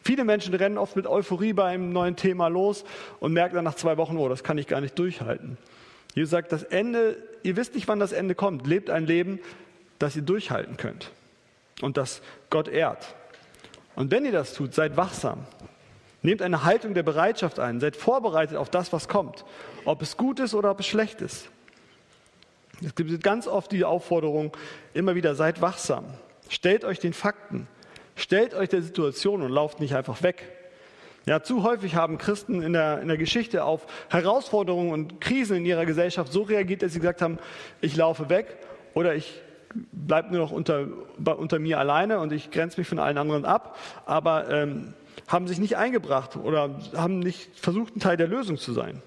Viele 0.03 0.25
Menschen 0.25 0.53
rennen 0.55 0.77
oft 0.77 0.97
mit 0.97 1.07
Euphorie 1.07 1.53
bei 1.53 1.65
einem 1.65 1.91
neuen 1.91 2.17
Thema 2.17 2.49
los 2.49 2.85
und 3.21 3.33
merken 3.33 3.55
dann 3.55 3.65
nach 3.65 3.77
zwei 3.77 3.97
Wochen, 3.97 4.17
oh, 4.19 4.29
das 4.29 4.45
kann 4.45 4.59
ich 4.59 4.67
gar 4.67 4.81
nicht 4.81 4.99
durchhalten. 4.99 5.57
Jesus 6.15 6.31
sagt, 6.31 6.53
das 6.53 6.63
Ende, 6.63 7.17
ihr 7.43 7.57
wisst 7.57 7.75
nicht, 7.75 7.89
wann 7.89 8.01
das 8.01 8.13
Ende 8.13 8.35
kommt. 8.35 8.67
Lebt 8.67 8.91
ein 8.91 9.07
Leben, 9.07 9.41
das 9.99 10.15
ihr 10.17 10.23
durchhalten 10.23 10.77
könnt 10.77 11.11
und 11.81 11.97
das 11.97 12.23
Gott 12.51 12.69
ehrt. 12.69 13.15
Und 13.95 14.11
wenn 14.11 14.25
ihr 14.25 14.33
das 14.33 14.55
tut, 14.55 14.75
seid 14.75 14.97
wachsam. 14.97 15.47
Nehmt 16.25 16.41
eine 16.41 16.65
Haltung 16.65 16.95
der 16.95 17.03
Bereitschaft 17.03 17.59
ein. 17.59 17.81
Seid 17.81 17.97
vorbereitet 17.97 18.57
auf 18.57 18.71
das, 18.71 18.95
was 18.95 19.09
kommt. 19.09 19.45
Ob 19.85 20.01
es 20.01 20.17
gut 20.17 20.41
ist 20.41 20.55
oder 20.55 20.71
ob 20.71 20.81
es 20.81 20.87
schlecht 20.87 21.21
ist. 21.21 21.51
Es 22.83 22.95
gibt 22.95 23.23
ganz 23.23 23.47
oft 23.47 23.71
die 23.71 23.85
Aufforderung, 23.85 24.57
immer 24.95 25.15
wieder 25.15 25.35
seid 25.35 25.61
wachsam. 25.61 26.07
Stellt 26.49 26.87
euch 26.87 26.99
den 26.99 27.13
Fakten. 27.13 27.69
Stellt 28.17 28.55
euch 28.55 28.71
der 28.71 28.81
Situation 28.81 29.43
und 29.43 29.51
lauft 29.51 29.81
nicht 29.81 29.95
einfach 29.95 30.23
weg. 30.23 30.51
Ja, 31.27 31.43
zu 31.43 31.63
häufig 31.63 31.95
haben 31.95 32.17
Christen 32.17 32.63
in 32.63 32.73
der, 32.73 33.03
in 33.03 33.09
der 33.09 33.19
Geschichte 33.19 33.63
auf 33.63 33.87
Herausforderungen 34.09 34.93
und 34.93 35.21
Krisen 35.21 35.59
in 35.59 35.67
ihrer 35.67 35.85
Gesellschaft 35.85 36.33
so 36.33 36.41
reagiert, 36.41 36.81
dass 36.81 36.95
sie 36.95 37.01
gesagt 37.01 37.21
haben, 37.21 37.39
ich 37.83 37.97
laufe 37.97 38.31
weg 38.31 38.57
oder 38.95 39.15
ich 39.15 39.43
bleibe 39.93 40.33
nur 40.33 40.41
noch 40.41 40.53
unter, 40.53 40.87
unter 41.37 41.59
mir 41.59 41.79
alleine 41.79 42.19
und 42.19 42.33
ich 42.33 42.51
grenze 42.51 42.81
mich 42.81 42.89
von 42.89 42.99
allen 42.99 43.19
anderen 43.19 43.45
ab, 43.45 43.77
aber 44.07 44.51
ähm, 44.51 44.95
haben 45.29 45.49
sich 45.49 45.59
nicht 45.59 45.77
eingebracht 45.77 46.37
oder 46.37 46.81
haben 46.95 47.19
nicht 47.19 47.59
versucht, 47.59 47.97
ein 47.97 48.01
Teil 48.01 48.17
der 48.17 48.29
Lösung 48.29 48.59
zu 48.59 48.73
sein. 48.73 49.03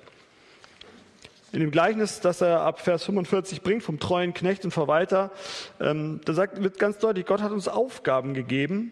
In 1.53 1.61
dem 1.61 1.71
Gleichnis, 1.71 2.19
das 2.19 2.41
er 2.41 2.61
ab 2.61 2.81
Vers 2.81 3.05
45 3.05 3.61
bringt, 3.61 3.81
vom 3.81 3.99
treuen 3.99 4.33
Knecht 4.33 4.65
und 4.65 4.71
Verwalter, 4.71 5.31
ähm, 5.79 6.19
da 6.25 6.33
sagt, 6.33 6.61
wird 6.61 6.77
ganz 6.77 6.97
deutlich, 6.97 7.25
Gott 7.25 7.41
hat 7.41 7.51
uns 7.51 7.67
Aufgaben 7.67 8.33
gegeben 8.33 8.91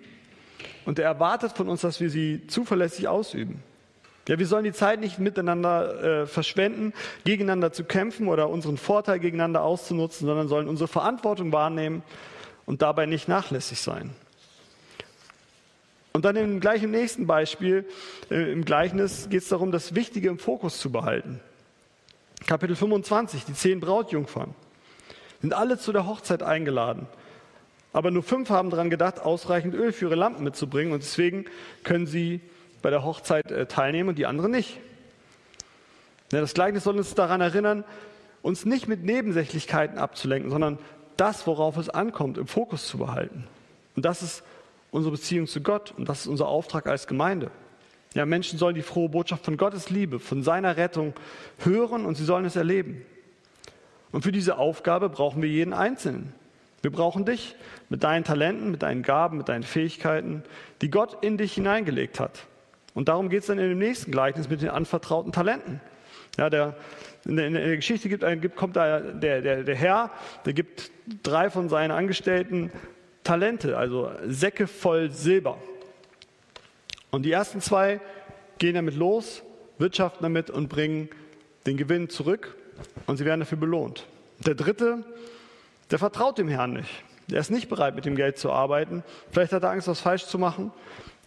und 0.86 0.98
er 1.00 1.05
erwartet 1.05 1.51
von 1.51 1.67
uns, 1.67 1.81
dass 1.81 2.00
wir 2.00 2.10
sie 2.10 2.48
zuverlässig 2.48 3.07
ausüben. 3.07 3.62
Ja, 4.28 4.39
wir 4.39 4.47
sollen 4.47 4.63
die 4.63 4.73
Zeit 4.73 5.01
nicht 5.01 5.19
miteinander 5.19 6.21
äh, 6.21 6.25
verschwenden, 6.25 6.93
gegeneinander 7.25 7.71
zu 7.71 7.84
kämpfen 7.84 8.28
oder 8.28 8.49
unseren 8.49 8.78
Vorteil 8.78 9.19
gegeneinander 9.19 9.62
auszunutzen, 9.62 10.25
sondern 10.25 10.47
sollen 10.47 10.67
unsere 10.67 10.88
Verantwortung 10.88 11.51
wahrnehmen 11.51 12.01
und 12.65 12.82
dabei 12.82 13.06
nicht 13.06 13.28
nachlässig 13.28 13.80
sein. 13.80 14.15
Und 16.15 16.23
dann 16.23 16.38
im 16.38 16.62
gleichen 16.62 16.91
nächsten 16.91 17.28
Beispiel, 17.28 17.86
äh, 18.32 18.49
im 18.49 18.63
Gleichnis, 18.63 19.28
geht 19.30 19.41
es 19.41 19.49
darum, 19.49 19.73
das 19.73 19.95
Wichtige 19.95 20.30
im 20.30 20.39
Fokus 20.39 20.80
zu 20.80 20.89
behalten. 20.89 21.41
Kapitel 22.47 22.78
25, 22.78 23.43
die 23.43 23.54
zehn 23.54 23.82
Brautjungfern, 23.82 24.56
sind 25.41 25.54
alle 25.54 25.78
zu 25.78 25.91
der 25.91 26.08
Hochzeit 26.08 26.41
eingeladen. 26.41 27.08
Aber 27.91 28.12
nur 28.12 28.23
fünf 28.23 28.49
haben 28.49 28.69
daran 28.69 28.89
gedacht, 28.89 29.19
ausreichend 29.19 29.75
Öl 29.75 29.91
für 29.91 30.06
ihre 30.06 30.15
Lampen 30.15 30.45
mitzubringen 30.45 30.93
und 30.93 31.04
deswegen 31.04 31.47
können 31.84 32.08
sie 32.08 32.39
bei 32.82 32.91
der 32.91 33.04
Hochzeit 33.04 33.51
äh, 33.51 33.65
teilnehmen 33.65 34.08
und 34.08 34.17
die 34.17 34.25
anderen 34.25 34.51
nicht. 34.51 34.80
das 36.30 36.54
Gleichnis 36.54 36.86
soll 36.86 36.95
uns 36.95 37.13
daran 37.13 37.41
erinnern, 37.41 37.84
uns 38.41 38.63
nicht 38.63 38.88
mit 38.88 39.04
Nebensächlichkeiten 39.04 39.97
abzulenken, 39.97 40.49
sondern 40.49 40.78
das, 41.17 41.45
worauf 41.45 41.75
es 41.75 41.89
ankommt, 41.89 42.38
im 42.38 42.47
Fokus 42.47 42.88
zu 42.88 42.99
behalten. 42.99 43.49
Und 43.97 44.06
das 44.06 44.23
ist 44.23 44.43
unsere 44.95 45.12
Beziehung 45.12 45.45
zu 45.45 45.62
Gott 45.62 45.93
und 45.97 46.08
das 46.08 46.21
ist 46.21 46.27
unser 46.27 46.47
Auftrag 46.47 46.88
als 46.88 47.05
Gemeinde. 47.05 47.51
Ja, 48.13 48.25
Menschen 48.25 48.58
sollen 48.58 48.75
die 48.75 48.81
frohe 48.81 49.10
Botschaft 49.10 49.43
von 49.43 49.58
Gottes 49.58 49.89
Liebe, 49.89 50.19
von 50.19 50.41
seiner 50.41 50.77
Rettung 50.77 51.13
hören 51.60 52.05
und 52.05 52.15
sie 52.15 52.23
sollen 52.23 52.45
es 52.45 52.55
erleben. 52.55 53.05
Und 54.13 54.21
für 54.21 54.31
diese 54.31 54.58
Aufgabe 54.58 55.10
brauchen 55.10 55.41
wir 55.41 55.49
jeden 55.49 55.73
Einzelnen. 55.73 56.34
Wir 56.81 56.91
brauchen 56.91 57.25
dich 57.25 57.58
mit 57.89 58.03
deinen 58.03 58.23
Talenten, 58.23 58.71
mit 58.71 58.84
deinen 58.84 59.01
Gaben, 59.01 59.38
mit 59.38 59.49
deinen 59.49 59.63
Fähigkeiten, 59.63 60.43
die 60.81 60.89
Gott 60.89 61.17
in 61.25 61.38
dich 61.38 61.55
hineingelegt 61.55 62.21
hat. 62.21 62.45
Und 62.93 63.10
darum 63.10 63.27
geht 63.27 63.41
es 63.41 63.47
dann 63.47 63.60
in 63.60 63.67
dem 63.67 63.79
nächsten 63.79 64.12
Gleichnis 64.12 64.49
mit 64.49 64.62
den 64.62 64.69
anvertrauten 64.69 65.34
Talenten. 65.34 65.81
Ja, 66.38 66.49
der, 66.49 66.77
in, 67.25 67.36
der, 67.36 67.47
in 67.47 67.53
der 67.53 67.75
Geschichte 67.75 68.08
gibt, 68.08 68.55
kommt 68.55 68.77
da 68.77 69.01
der, 69.01 69.41
der, 69.41 69.63
der 69.63 69.75
Herr, 69.75 70.12
der 70.45 70.53
gibt 70.53 70.91
drei 71.21 71.49
von 71.49 71.67
seinen 71.67 71.91
Angestellten 71.91 72.71
Talente, 73.26 73.78
also 73.78 74.12
Säcke 74.26 74.68
voll 74.68 75.12
Silber. 75.12 75.58
Und 77.12 77.24
die 77.24 77.32
ersten 77.32 77.60
zwei 77.60 78.00
gehen 78.60 78.76
damit 78.76 78.96
los, 78.96 79.44
wirtschaften 79.78 80.24
damit 80.24 80.50
und 80.50 80.70
bringen 80.70 81.10
den 81.66 81.76
Gewinn 81.76 82.08
zurück 82.08 82.56
und 83.08 83.18
sie 83.18 83.26
werden 83.26 83.42
dafür 83.42 83.58
belohnt. 83.58 84.06
Der 84.46 84.56
dritte, 84.56 85.04
der 85.92 86.00
vertraut 86.00 86.38
dem 86.38 86.48
Herrn 86.48 86.74
nicht. 86.74 87.04
Der 87.28 87.40
ist 87.40 87.50
nicht 87.50 87.68
bereit, 87.68 87.96
mit 87.96 88.06
dem 88.06 88.16
Geld 88.16 88.38
zu 88.38 88.52
arbeiten. 88.52 89.04
Vielleicht 89.32 89.52
hat 89.52 89.64
er 89.64 89.72
Angst, 89.72 89.88
was 89.88 90.00
falsch 90.00 90.26
zu 90.26 90.38
machen. 90.38 90.72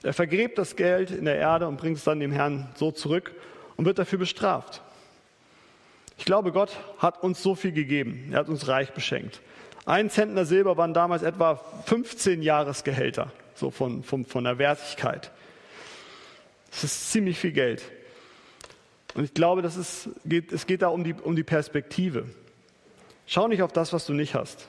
Er 0.03 0.13
vergräbt 0.13 0.57
das 0.57 0.77
Geld 0.77 1.11
in 1.11 1.25
der 1.25 1.37
Erde 1.37 1.67
und 1.67 1.77
bringt 1.77 1.99
es 1.99 2.05
dann 2.05 2.21
dem 2.21 2.31
Herrn 2.31 2.69
so 2.77 2.93
zurück 2.93 3.35
und 3.77 3.85
wird 3.85 3.99
dafür 3.99 4.21
bestraft. 4.21 4.83
Ich 6.17 6.25
glaube, 6.25 6.53
Gott 6.53 6.77
hat 6.99 7.23
uns 7.25 7.43
so 7.43 7.57
viel 7.57 7.73
gegeben. 7.73 8.29
Er 8.31 8.39
hat 8.39 8.49
uns 8.49 8.69
reich 8.69 8.93
beschenkt. 8.93 9.41
Ein 9.89 10.11
Zentner 10.11 10.45
Silber 10.45 10.77
waren 10.77 10.93
damals 10.93 11.23
etwa 11.23 11.55
15 11.87 12.43
Jahresgehälter, 12.43 13.33
so 13.55 13.71
von, 13.71 14.03
von, 14.03 14.27
von 14.27 14.45
der 14.45 14.59
Wertigkeit. 14.59 15.31
Das 16.71 16.85
ist 16.85 17.11
ziemlich 17.11 17.39
viel 17.39 17.53
Geld. 17.53 17.83
Und 19.15 19.25
ich 19.25 19.33
glaube, 19.33 19.63
das 19.63 19.79
ist, 19.79 20.11
geht, 20.27 20.53
es 20.53 20.67
geht 20.67 20.83
da 20.83 20.89
um 20.89 21.05
die, 21.05 21.15
um 21.15 21.35
die 21.35 21.43
Perspektive. 21.43 22.27
Schau 23.27 23.49
nicht 23.49 23.63
auf 23.63 23.73
das, 23.73 23.95
was 23.95 24.05
du 24.05 24.13
nicht 24.13 24.35
hast. 24.35 24.69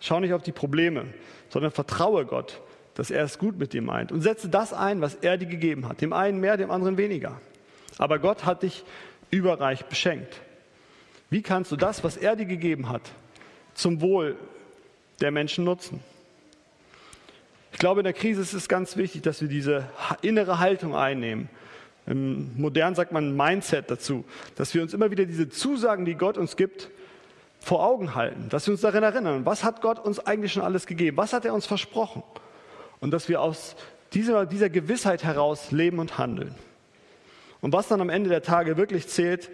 Schau 0.00 0.18
nicht 0.18 0.32
auf 0.32 0.42
die 0.42 0.50
Probleme, 0.50 1.04
sondern 1.48 1.70
vertraue 1.70 2.26
Gott, 2.26 2.60
dass 2.94 3.12
er 3.12 3.22
es 3.22 3.38
gut 3.38 3.60
mit 3.60 3.72
dir 3.72 3.82
meint. 3.82 4.10
Und 4.10 4.22
setze 4.22 4.48
das 4.48 4.72
ein, 4.72 5.00
was 5.00 5.14
er 5.14 5.38
dir 5.38 5.46
gegeben 5.46 5.88
hat. 5.88 6.00
Dem 6.00 6.12
einen 6.12 6.40
mehr, 6.40 6.56
dem 6.56 6.72
anderen 6.72 6.96
weniger. 6.96 7.40
Aber 7.96 8.18
Gott 8.18 8.44
hat 8.44 8.64
dich 8.64 8.82
überreich 9.30 9.84
beschenkt. 9.84 10.40
Wie 11.30 11.42
kannst 11.42 11.70
du 11.70 11.76
das, 11.76 12.02
was 12.02 12.16
er 12.16 12.34
dir 12.34 12.46
gegeben 12.46 12.88
hat, 12.88 13.12
zum 13.74 14.00
Wohl 14.00 14.36
der 15.20 15.30
Menschen 15.30 15.64
nutzen? 15.64 16.00
Ich 17.72 17.78
glaube, 17.78 18.00
in 18.00 18.04
der 18.04 18.12
Krise 18.12 18.42
ist 18.42 18.52
es 18.52 18.68
ganz 18.68 18.96
wichtig, 18.96 19.22
dass 19.22 19.40
wir 19.40 19.48
diese 19.48 19.88
innere 20.20 20.58
Haltung 20.58 20.94
einnehmen. 20.94 21.48
Im 22.06 22.50
Modern 22.60 22.94
sagt 22.94 23.12
man 23.12 23.36
Mindset 23.36 23.90
dazu, 23.90 24.24
dass 24.56 24.74
wir 24.74 24.82
uns 24.82 24.92
immer 24.92 25.10
wieder 25.10 25.24
diese 25.24 25.48
Zusagen, 25.48 26.04
die 26.04 26.14
Gott 26.14 26.36
uns 26.36 26.56
gibt, 26.56 26.90
vor 27.60 27.84
Augen 27.84 28.14
halten, 28.16 28.48
dass 28.48 28.66
wir 28.66 28.72
uns 28.72 28.80
daran 28.80 29.04
erinnern, 29.04 29.46
was 29.46 29.62
hat 29.62 29.82
Gott 29.82 30.00
uns 30.00 30.18
eigentlich 30.18 30.52
schon 30.52 30.64
alles 30.64 30.86
gegeben, 30.86 31.16
was 31.16 31.32
hat 31.32 31.44
er 31.44 31.54
uns 31.54 31.64
versprochen 31.64 32.24
und 32.98 33.12
dass 33.12 33.28
wir 33.28 33.40
aus 33.40 33.76
dieser, 34.14 34.46
dieser 34.46 34.68
Gewissheit 34.68 35.22
heraus 35.22 35.70
leben 35.70 36.00
und 36.00 36.18
handeln. 36.18 36.54
Und 37.60 37.72
was 37.72 37.86
dann 37.86 38.00
am 38.00 38.10
Ende 38.10 38.28
der 38.28 38.42
Tage 38.42 38.76
wirklich 38.76 39.06
zählt, 39.06 39.48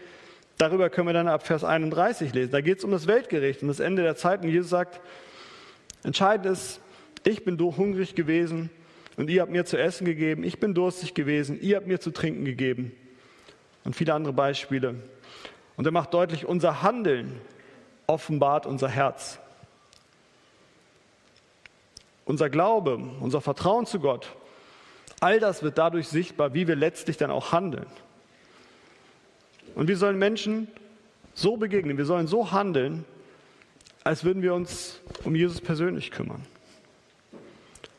darüber 0.59 0.91
können 0.91 1.09
wir 1.09 1.15
dann 1.15 1.29
ab 1.29 1.47
Vers 1.47 1.65
31 1.65 2.35
lesen. 2.35 2.51
Da 2.51 2.61
geht 2.61 2.79
es 2.79 2.85
um 2.85 2.91
das 2.91 3.07
Weltgericht, 3.07 3.63
um 3.63 3.69
das 3.69 3.81
Ende 3.81 4.03
der 4.03 4.17
Zeit. 4.17 4.43
Und 4.43 4.51
Jesus 4.51 4.71
sagt, 4.71 5.01
entscheidend 6.03 6.47
ist, 6.47 6.81
ich 7.25 7.45
bin 7.45 7.59
hungrig 7.59 8.15
gewesen 8.15 8.71
und 9.17 9.31
ihr 9.31 9.43
habt 9.43 9.51
mir 9.51 9.65
zu 9.65 9.79
essen 9.79 10.05
gegeben. 10.05 10.45
Ich 10.45 10.61
bin 10.61 10.75
durstig 10.75 11.15
gewesen, 11.15 11.61
ihr 11.61 11.77
habt 11.77 11.87
mir 11.87 12.01
zu 12.01 12.11
trinken 12.11 12.45
gegeben. 12.45 12.93
Und 13.85 13.97
viele 13.97 14.15
andere 14.15 14.33
Beispiele. 14.33 14.97
Und 15.77 15.87
er 15.87 15.93
macht 15.93 16.13
deutlich, 16.13 16.45
unser 16.45 16.83
Handeln 16.83 17.41
offenbart 18.09 18.67
unser 18.67 18.89
Herz. 18.89 19.39
Unser 22.25 22.51
Glaube, 22.51 22.99
unser 23.21 23.41
Vertrauen 23.41 23.87
zu 23.87 24.01
Gott, 24.01 24.29
all 25.21 25.39
das 25.41 25.63
wird 25.63 25.79
dadurch 25.79 26.09
sichtbar, 26.09 26.53
wie 26.55 26.67
wir 26.67 26.77
letztlich 26.77 27.17
dann 27.17 27.31
auch 27.31 27.53
handeln. 27.53 27.87
Und 29.79 29.87
wir 29.87 29.97
sollen 29.97 30.19
Menschen 30.19 30.67
so 31.35 31.57
begegnen, 31.57 31.99
wir 31.99 32.05
sollen 32.05 32.27
so 32.27 32.51
handeln, 32.51 33.05
als 34.03 34.25
würden 34.25 34.43
wir 34.43 34.53
uns 34.53 34.99
um 35.23 35.37
Jesus 35.37 35.61
persönlich 35.61 36.11
kümmern. 36.11 36.45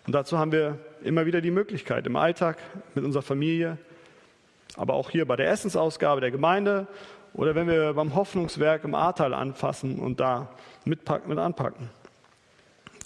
Und 0.06 0.12
dazu 0.12 0.38
haben 0.38 0.52
wir 0.52 0.78
immer 1.06 1.26
wieder 1.26 1.40
die 1.40 1.52
Möglichkeit 1.52 2.06
im 2.06 2.18
Alltag, 2.18 2.58
mit 2.96 3.06
unserer 3.06 3.22
Familie, 3.22 3.78
aber 4.76 4.94
auch 4.94 5.10
hier 5.10 5.26
bei 5.26 5.38
der 5.38 5.50
Essensausgabe 5.52 6.20
der 6.20 6.32
Gemeinde 6.32 6.86
oder 7.34 7.56
wenn 7.56 7.70
wir 7.70 7.94
beim 7.94 8.14
Hoffnungswerk 8.14 8.84
im 8.84 8.94
Ahrtal 8.94 9.34
anfassen 9.34 10.00
und 10.00 10.20
da 10.20 10.54
mitpacken, 10.84 11.30
mit 11.30 11.40
anpacken. 11.40 11.90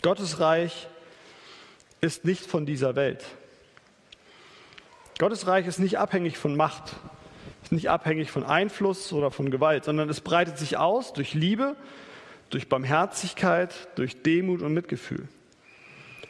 Gottes 0.02 0.40
Reich 0.40 0.88
ist 2.02 2.26
nicht 2.26 2.48
von 2.48 2.66
dieser 2.66 2.96
Welt. 2.96 3.24
Gottes 5.20 5.46
Reich 5.46 5.68
ist 5.68 5.78
nicht 5.78 6.00
abhängig 6.00 6.40
von 6.40 6.56
Macht, 6.56 6.96
ist 7.64 7.72
nicht 7.72 7.90
abhängig 7.90 8.30
von 8.30 8.44
Einfluss 8.44 9.14
oder 9.14 9.32
von 9.32 9.50
Gewalt, 9.50 9.86
sondern 9.86 10.10
es 10.10 10.22
breitet 10.22 10.58
sich 10.58 10.78
aus 10.78 11.14
durch 11.14 11.34
Liebe, 11.34 11.76
durch 12.50 12.68
Barmherzigkeit, 12.68 13.74
durch 13.96 14.22
Demut 14.22 14.62
und 14.62 14.74
Mitgefühl. 14.74 15.28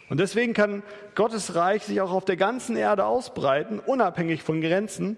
Und 0.09 0.19
deswegen 0.19 0.53
kann 0.53 0.83
Gottes 1.15 1.55
Reich 1.55 1.83
sich 1.83 2.01
auch 2.01 2.11
auf 2.11 2.25
der 2.25 2.37
ganzen 2.37 2.75
Erde 2.75 3.05
ausbreiten, 3.05 3.79
unabhängig 3.79 4.43
von 4.43 4.61
Grenzen, 4.61 5.17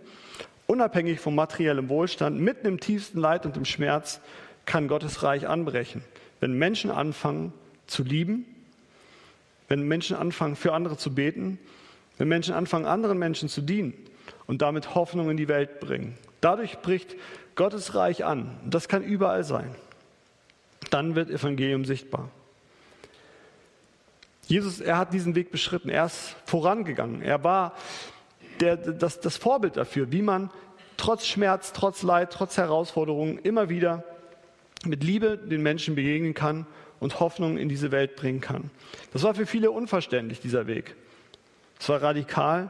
unabhängig 0.67 1.19
vom 1.19 1.35
materiellen 1.35 1.89
Wohlstand, 1.89 2.39
mitten 2.39 2.65
im 2.65 2.79
tiefsten 2.79 3.19
Leid 3.19 3.45
und 3.45 3.57
im 3.57 3.65
Schmerz 3.65 4.21
kann 4.65 4.87
Gottes 4.87 5.21
Reich 5.21 5.47
anbrechen, 5.47 6.01
wenn 6.39 6.53
Menschen 6.53 6.91
anfangen 6.91 7.51
zu 7.87 8.03
lieben, 8.03 8.45
wenn 9.67 9.81
Menschen 9.81 10.15
anfangen 10.15 10.55
für 10.55 10.73
andere 10.73 10.97
zu 10.97 11.13
beten, 11.13 11.59
wenn 12.17 12.29
Menschen 12.29 12.53
anfangen 12.53 12.85
anderen 12.85 13.19
Menschen 13.19 13.49
zu 13.49 13.61
dienen 13.61 13.93
und 14.47 14.61
damit 14.61 14.95
Hoffnung 14.95 15.29
in 15.29 15.37
die 15.37 15.47
Welt 15.47 15.79
bringen. 15.79 16.17
Dadurch 16.41 16.79
bricht 16.79 17.15
Gottes 17.55 17.95
Reich 17.95 18.25
an. 18.25 18.57
Das 18.65 18.87
kann 18.87 19.03
überall 19.03 19.43
sein. 19.43 19.73
Dann 20.89 21.15
wird 21.15 21.29
Evangelium 21.29 21.85
sichtbar. 21.85 22.29
Jesus, 24.47 24.79
er 24.79 24.97
hat 24.97 25.13
diesen 25.13 25.35
Weg 25.35 25.51
beschritten. 25.51 25.89
Er 25.89 26.05
ist 26.05 26.35
vorangegangen. 26.45 27.21
Er 27.21 27.43
war 27.43 27.73
der, 28.59 28.77
das, 28.77 29.19
das 29.19 29.37
Vorbild 29.37 29.77
dafür, 29.77 30.11
wie 30.11 30.21
man 30.21 30.51
trotz 30.97 31.25
Schmerz, 31.25 31.73
trotz 31.73 32.03
Leid, 32.03 32.31
trotz 32.31 32.57
Herausforderungen 32.57 33.39
immer 33.39 33.69
wieder 33.69 34.03
mit 34.85 35.03
Liebe 35.03 35.37
den 35.37 35.63
Menschen 35.63 35.95
begegnen 35.95 36.33
kann 36.33 36.67
und 36.99 37.19
Hoffnung 37.19 37.57
in 37.57 37.69
diese 37.69 37.91
Welt 37.91 38.15
bringen 38.15 38.41
kann. 38.41 38.69
Das 39.13 39.23
war 39.23 39.33
für 39.33 39.45
viele 39.45 39.71
unverständlich, 39.71 40.39
dieser 40.39 40.67
Weg. 40.67 40.95
Es 41.79 41.89
war 41.89 42.01
radikal, 42.01 42.69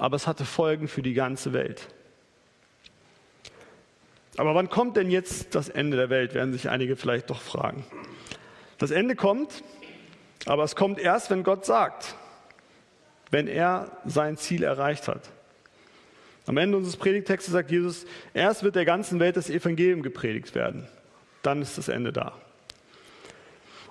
aber 0.00 0.16
es 0.16 0.26
hatte 0.26 0.46
Folgen 0.46 0.88
für 0.88 1.02
die 1.02 1.12
ganze 1.12 1.52
Welt. 1.52 1.86
Aber 4.38 4.54
wann 4.54 4.70
kommt 4.70 4.96
denn 4.96 5.10
jetzt 5.10 5.54
das 5.54 5.68
Ende 5.68 5.98
der 5.98 6.08
Welt, 6.08 6.32
werden 6.32 6.54
sich 6.54 6.70
einige 6.70 6.96
vielleicht 6.96 7.28
doch 7.28 7.42
fragen. 7.42 7.84
Das 8.78 8.90
Ende 8.90 9.14
kommt, 9.14 9.62
aber 10.46 10.64
es 10.64 10.74
kommt 10.74 10.98
erst, 10.98 11.30
wenn 11.30 11.42
Gott 11.42 11.66
sagt, 11.66 12.14
wenn 13.30 13.46
er 13.46 13.98
sein 14.06 14.38
Ziel 14.38 14.62
erreicht 14.62 15.06
hat. 15.06 15.28
Am 16.46 16.56
Ende 16.56 16.78
unseres 16.78 16.96
Predigtextes 16.96 17.52
sagt 17.52 17.70
Jesus, 17.70 18.06
erst 18.32 18.62
wird 18.62 18.76
der 18.76 18.86
ganzen 18.86 19.20
Welt 19.20 19.36
das 19.36 19.50
Evangelium 19.50 20.02
gepredigt 20.02 20.54
werden. 20.54 20.88
Dann 21.42 21.60
ist 21.60 21.76
das 21.76 21.88
Ende 21.88 22.10
da. 22.10 22.32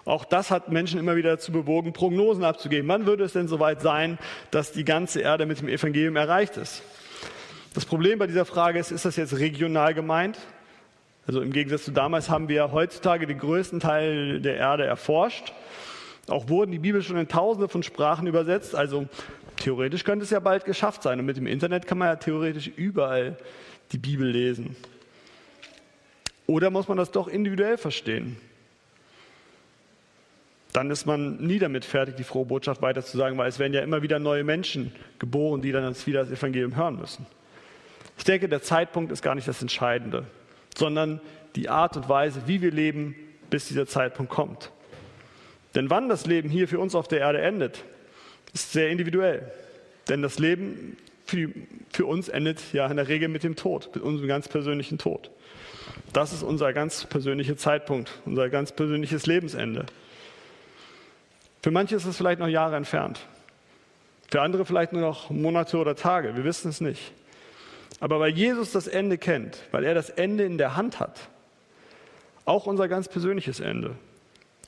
Auch 0.05 0.25
das 0.25 0.49
hat 0.49 0.69
Menschen 0.69 0.99
immer 0.99 1.15
wieder 1.15 1.31
dazu 1.31 1.51
bewogen, 1.51 1.93
Prognosen 1.93 2.43
abzugeben. 2.43 2.87
Wann 2.87 3.05
würde 3.05 3.23
es 3.23 3.33
denn 3.33 3.47
soweit 3.47 3.81
sein, 3.81 4.17
dass 4.51 4.71
die 4.71 4.85
ganze 4.85 5.21
Erde 5.21 5.45
mit 5.45 5.59
dem 5.59 5.67
Evangelium 5.67 6.15
erreicht 6.15 6.57
ist? 6.57 6.83
Das 7.73 7.85
Problem 7.85 8.17
bei 8.17 8.27
dieser 8.27 8.45
Frage 8.45 8.79
ist, 8.79 8.91
ist 8.91 9.05
das 9.05 9.15
jetzt 9.15 9.37
regional 9.37 9.93
gemeint? 9.93 10.39
Also 11.27 11.41
im 11.41 11.51
Gegensatz 11.51 11.83
zu 11.85 11.91
damals 11.91 12.29
haben 12.29 12.49
wir 12.49 12.71
heutzutage 12.71 13.27
den 13.27 13.37
größten 13.37 13.79
Teil 13.79 14.41
der 14.41 14.55
Erde 14.55 14.85
erforscht. 14.85 15.53
Auch 16.27 16.49
wurden 16.49 16.71
die 16.71 16.79
Bibel 16.79 17.03
schon 17.03 17.17
in 17.17 17.27
tausende 17.27 17.69
von 17.69 17.83
Sprachen 17.83 18.25
übersetzt. 18.25 18.73
Also 18.75 19.07
theoretisch 19.57 20.03
könnte 20.03 20.23
es 20.23 20.31
ja 20.31 20.39
bald 20.39 20.65
geschafft 20.65 21.03
sein. 21.03 21.19
Und 21.19 21.25
mit 21.25 21.37
dem 21.37 21.45
Internet 21.45 21.85
kann 21.85 21.99
man 21.99 22.07
ja 22.07 22.15
theoretisch 22.15 22.67
überall 22.67 23.37
die 23.91 23.99
Bibel 23.99 24.27
lesen. 24.27 24.75
Oder 26.47 26.71
muss 26.71 26.87
man 26.87 26.97
das 26.97 27.11
doch 27.11 27.27
individuell 27.27 27.77
verstehen? 27.77 28.37
Dann 30.79 30.91
ist 30.91 31.05
man 31.05 31.35
nie 31.45 31.59
damit 31.59 31.83
fertig, 31.83 32.15
die 32.15 32.23
frohe 32.23 32.45
Botschaft 32.45 32.81
weiterzusagen, 32.81 33.37
weil 33.37 33.49
es 33.49 33.59
werden 33.59 33.73
ja 33.73 33.81
immer 33.81 34.01
wieder 34.01 34.17
neue 34.17 34.45
Menschen 34.45 34.93
geboren, 35.19 35.61
die 35.61 35.73
dann 35.73 35.93
wieder 36.05 36.21
das 36.21 36.31
Evangelium 36.31 36.77
hören 36.77 36.95
müssen. 36.95 37.25
Ich 38.17 38.23
denke, 38.23 38.47
der 38.47 38.61
Zeitpunkt 38.61 39.11
ist 39.11 39.21
gar 39.21 39.35
nicht 39.35 39.45
das 39.45 39.61
Entscheidende, 39.61 40.23
sondern 40.77 41.19
die 41.57 41.67
Art 41.67 41.97
und 41.97 42.07
Weise, 42.07 42.43
wie 42.45 42.61
wir 42.61 42.71
leben, 42.71 43.13
bis 43.49 43.67
dieser 43.67 43.87
Zeitpunkt 43.87 44.31
kommt. 44.31 44.71
Denn 45.75 45.89
wann 45.89 46.07
das 46.07 46.25
Leben 46.25 46.47
hier 46.47 46.69
für 46.69 46.79
uns 46.79 46.95
auf 46.95 47.09
der 47.09 47.19
Erde 47.19 47.41
endet, 47.41 47.83
ist 48.53 48.71
sehr 48.71 48.89
individuell. 48.89 49.51
Denn 50.07 50.21
das 50.21 50.39
Leben 50.39 50.95
für, 51.25 51.49
für 51.91 52.05
uns 52.05 52.29
endet 52.29 52.71
ja 52.71 52.87
in 52.87 52.95
der 52.95 53.09
Regel 53.09 53.27
mit 53.27 53.43
dem 53.43 53.57
Tod, 53.57 53.89
mit 53.93 54.01
unserem 54.01 54.29
ganz 54.29 54.47
persönlichen 54.47 54.97
Tod. 54.97 55.29
Das 56.13 56.31
ist 56.31 56.41
unser 56.41 56.71
ganz 56.71 57.03
persönlicher 57.03 57.57
Zeitpunkt, 57.57 58.21
unser 58.25 58.47
ganz 58.47 58.71
persönliches 58.71 59.25
Lebensende. 59.25 59.85
Für 61.61 61.71
manche 61.71 61.95
ist 61.95 62.05
es 62.05 62.17
vielleicht 62.17 62.39
noch 62.39 62.47
Jahre 62.47 62.75
entfernt. 62.75 63.19
Für 64.29 64.41
andere 64.41 64.65
vielleicht 64.65 64.93
nur 64.93 65.01
noch 65.01 65.29
Monate 65.29 65.77
oder 65.77 65.95
Tage. 65.95 66.35
Wir 66.35 66.43
wissen 66.43 66.69
es 66.69 66.81
nicht. 66.81 67.11
Aber 67.99 68.19
weil 68.19 68.31
Jesus 68.31 68.71
das 68.71 68.87
Ende 68.87 69.17
kennt, 69.17 69.63
weil 69.71 69.83
er 69.83 69.93
das 69.93 70.09
Ende 70.09 70.45
in 70.45 70.57
der 70.57 70.75
Hand 70.75 70.99
hat, 70.99 71.19
auch 72.45 72.65
unser 72.65 72.87
ganz 72.87 73.07
persönliches 73.07 73.59
Ende, 73.59 73.95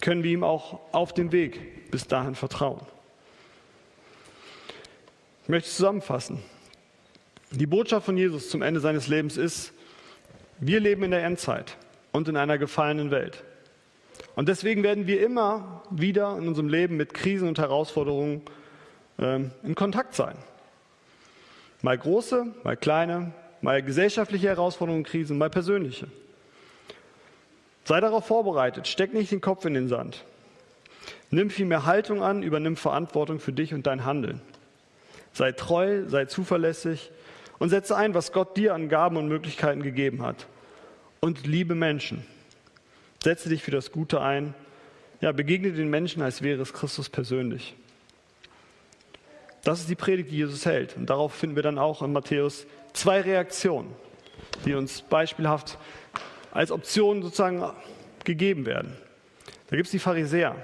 können 0.01 0.23
wir 0.23 0.31
ihm 0.31 0.43
auch 0.43 0.79
auf 0.91 1.13
dem 1.13 1.31
Weg 1.31 1.91
bis 1.91 2.07
dahin 2.07 2.35
vertrauen. 2.35 2.81
Ich 5.43 5.49
möchte 5.49 5.69
zusammenfassen. 5.69 6.39
Die 7.51 7.67
Botschaft 7.67 8.05
von 8.05 8.17
Jesus 8.17 8.49
zum 8.49 8.61
Ende 8.61 8.79
seines 8.79 9.07
Lebens 9.07 9.37
ist, 9.37 9.73
wir 10.59 10.79
leben 10.79 11.03
in 11.03 11.11
der 11.11 11.23
Endzeit 11.23 11.77
und 12.11 12.27
in 12.27 12.37
einer 12.37 12.57
gefallenen 12.57 13.11
Welt. 13.11 13.43
Und 14.35 14.47
deswegen 14.47 14.83
werden 14.83 15.07
wir 15.07 15.21
immer 15.21 15.83
wieder 15.89 16.37
in 16.37 16.47
unserem 16.47 16.69
Leben 16.69 16.97
mit 16.97 17.13
Krisen 17.13 17.47
und 17.47 17.59
Herausforderungen 17.59 18.41
ähm, 19.19 19.51
in 19.63 19.75
Kontakt 19.75 20.15
sein. 20.15 20.35
Mal 21.81 21.97
große, 21.97 22.47
mal 22.63 22.77
kleine, 22.77 23.33
mal 23.61 23.81
gesellschaftliche 23.83 24.47
Herausforderungen, 24.47 25.03
Krisen, 25.03 25.37
mal 25.37 25.49
persönliche. 25.49 26.07
Sei 27.83 27.99
darauf 27.99 28.25
vorbereitet, 28.25 28.87
steck 28.87 29.13
nicht 29.13 29.31
den 29.31 29.41
Kopf 29.41 29.65
in 29.65 29.73
den 29.73 29.87
Sand. 29.87 30.23
Nimm 31.29 31.49
vielmehr 31.49 31.85
Haltung 31.85 32.21
an, 32.21 32.43
übernimm 32.43 32.75
Verantwortung 32.75 33.39
für 33.39 33.53
dich 33.53 33.73
und 33.73 33.87
dein 33.87 34.05
Handeln. 34.05 34.41
Sei 35.33 35.51
treu, 35.51 36.03
sei 36.07 36.25
zuverlässig 36.25 37.11
und 37.57 37.69
setze 37.69 37.95
ein, 37.95 38.13
was 38.13 38.31
Gott 38.31 38.57
dir 38.57 38.75
an 38.75 38.89
Gaben 38.89 39.17
und 39.17 39.27
Möglichkeiten 39.27 39.81
gegeben 39.81 40.23
hat. 40.23 40.47
Und 41.19 41.47
liebe 41.47 41.73
Menschen. 41.73 42.25
Setze 43.23 43.49
dich 43.49 43.63
für 43.63 43.71
das 43.71 43.91
Gute 43.91 44.21
ein. 44.21 44.53
Ja, 45.19 45.31
begegne 45.31 45.71
den 45.71 45.89
Menschen, 45.89 46.21
als 46.21 46.41
wäre 46.41 46.61
es 46.61 46.73
Christus 46.73 47.09
persönlich. 47.09 47.75
Das 49.63 49.79
ist 49.79 49.89
die 49.89 49.95
Predigt, 49.95 50.31
die 50.31 50.37
Jesus 50.37 50.65
hält. 50.65 50.97
Und 50.97 51.09
darauf 51.09 51.33
finden 51.33 51.55
wir 51.55 51.63
dann 51.63 51.77
auch 51.77 52.01
in 52.01 52.11
Matthäus 52.11 52.65
zwei 52.93 53.21
Reaktionen, 53.21 53.93
die 54.65 54.73
uns 54.73 55.03
beispielhaft 55.03 55.77
als 56.51 56.71
Option 56.71 57.21
sozusagen 57.21 57.63
gegeben 58.23 58.65
werden. 58.65 58.97
Da 59.69 59.75
gibt 59.75 59.85
es 59.85 59.91
die 59.91 59.99
Pharisäer. 59.99 60.55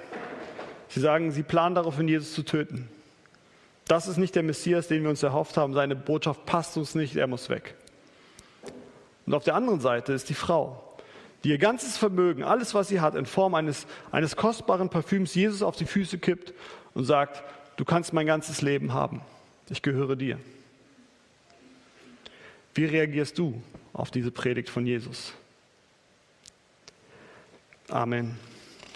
Sie 0.89 0.99
sagen, 0.99 1.31
sie 1.31 1.43
planen 1.43 1.75
daraufhin, 1.75 2.07
Jesus 2.07 2.33
zu 2.33 2.43
töten. 2.43 2.89
Das 3.87 4.07
ist 4.07 4.17
nicht 4.17 4.35
der 4.35 4.43
Messias, 4.43 4.87
den 4.87 5.03
wir 5.03 5.09
uns 5.09 5.21
erhofft 5.21 5.57
haben. 5.57 5.73
Seine 5.73 5.95
Botschaft 5.95 6.45
passt 6.45 6.75
uns 6.75 6.95
nicht, 6.95 7.15
er 7.15 7.27
muss 7.27 7.49
weg. 7.49 7.75
Und 9.25 9.33
auf 9.33 9.43
der 9.43 9.55
anderen 9.55 9.79
Seite 9.79 10.13
ist 10.13 10.29
die 10.29 10.33
Frau, 10.33 10.87
die 11.47 11.51
ihr 11.53 11.60
ganzes 11.60 11.95
Vermögen, 11.95 12.43
alles, 12.43 12.73
was 12.73 12.89
sie 12.89 12.99
hat, 12.99 13.15
in 13.15 13.25
Form 13.25 13.55
eines, 13.55 13.88
eines 14.12 14.36
kostbaren 14.36 14.89
Parfüms 14.89 15.33
Jesus 15.33 15.62
auf 15.62 15.77
die 15.77 15.86
Füße 15.86 16.17
kippt 16.17 16.53
und 16.93 17.05
sagt, 17.05 17.41
du 17.77 17.86
kannst 17.86 18.12
mein 18.12 18.27
ganzes 18.27 18.62
Leben 18.62 18.91
haben. 18.91 19.21
Ich 19.69 19.81
gehöre 19.81 20.17
dir. 20.17 20.39
Wie 22.75 22.83
reagierst 22.83 23.38
du 23.38 23.62
auf 23.93 24.12
diese 24.12 24.29
Predigt 24.29 24.69
von 24.69 24.86
Jesus? 24.86 25.31
Amen. 27.88 28.38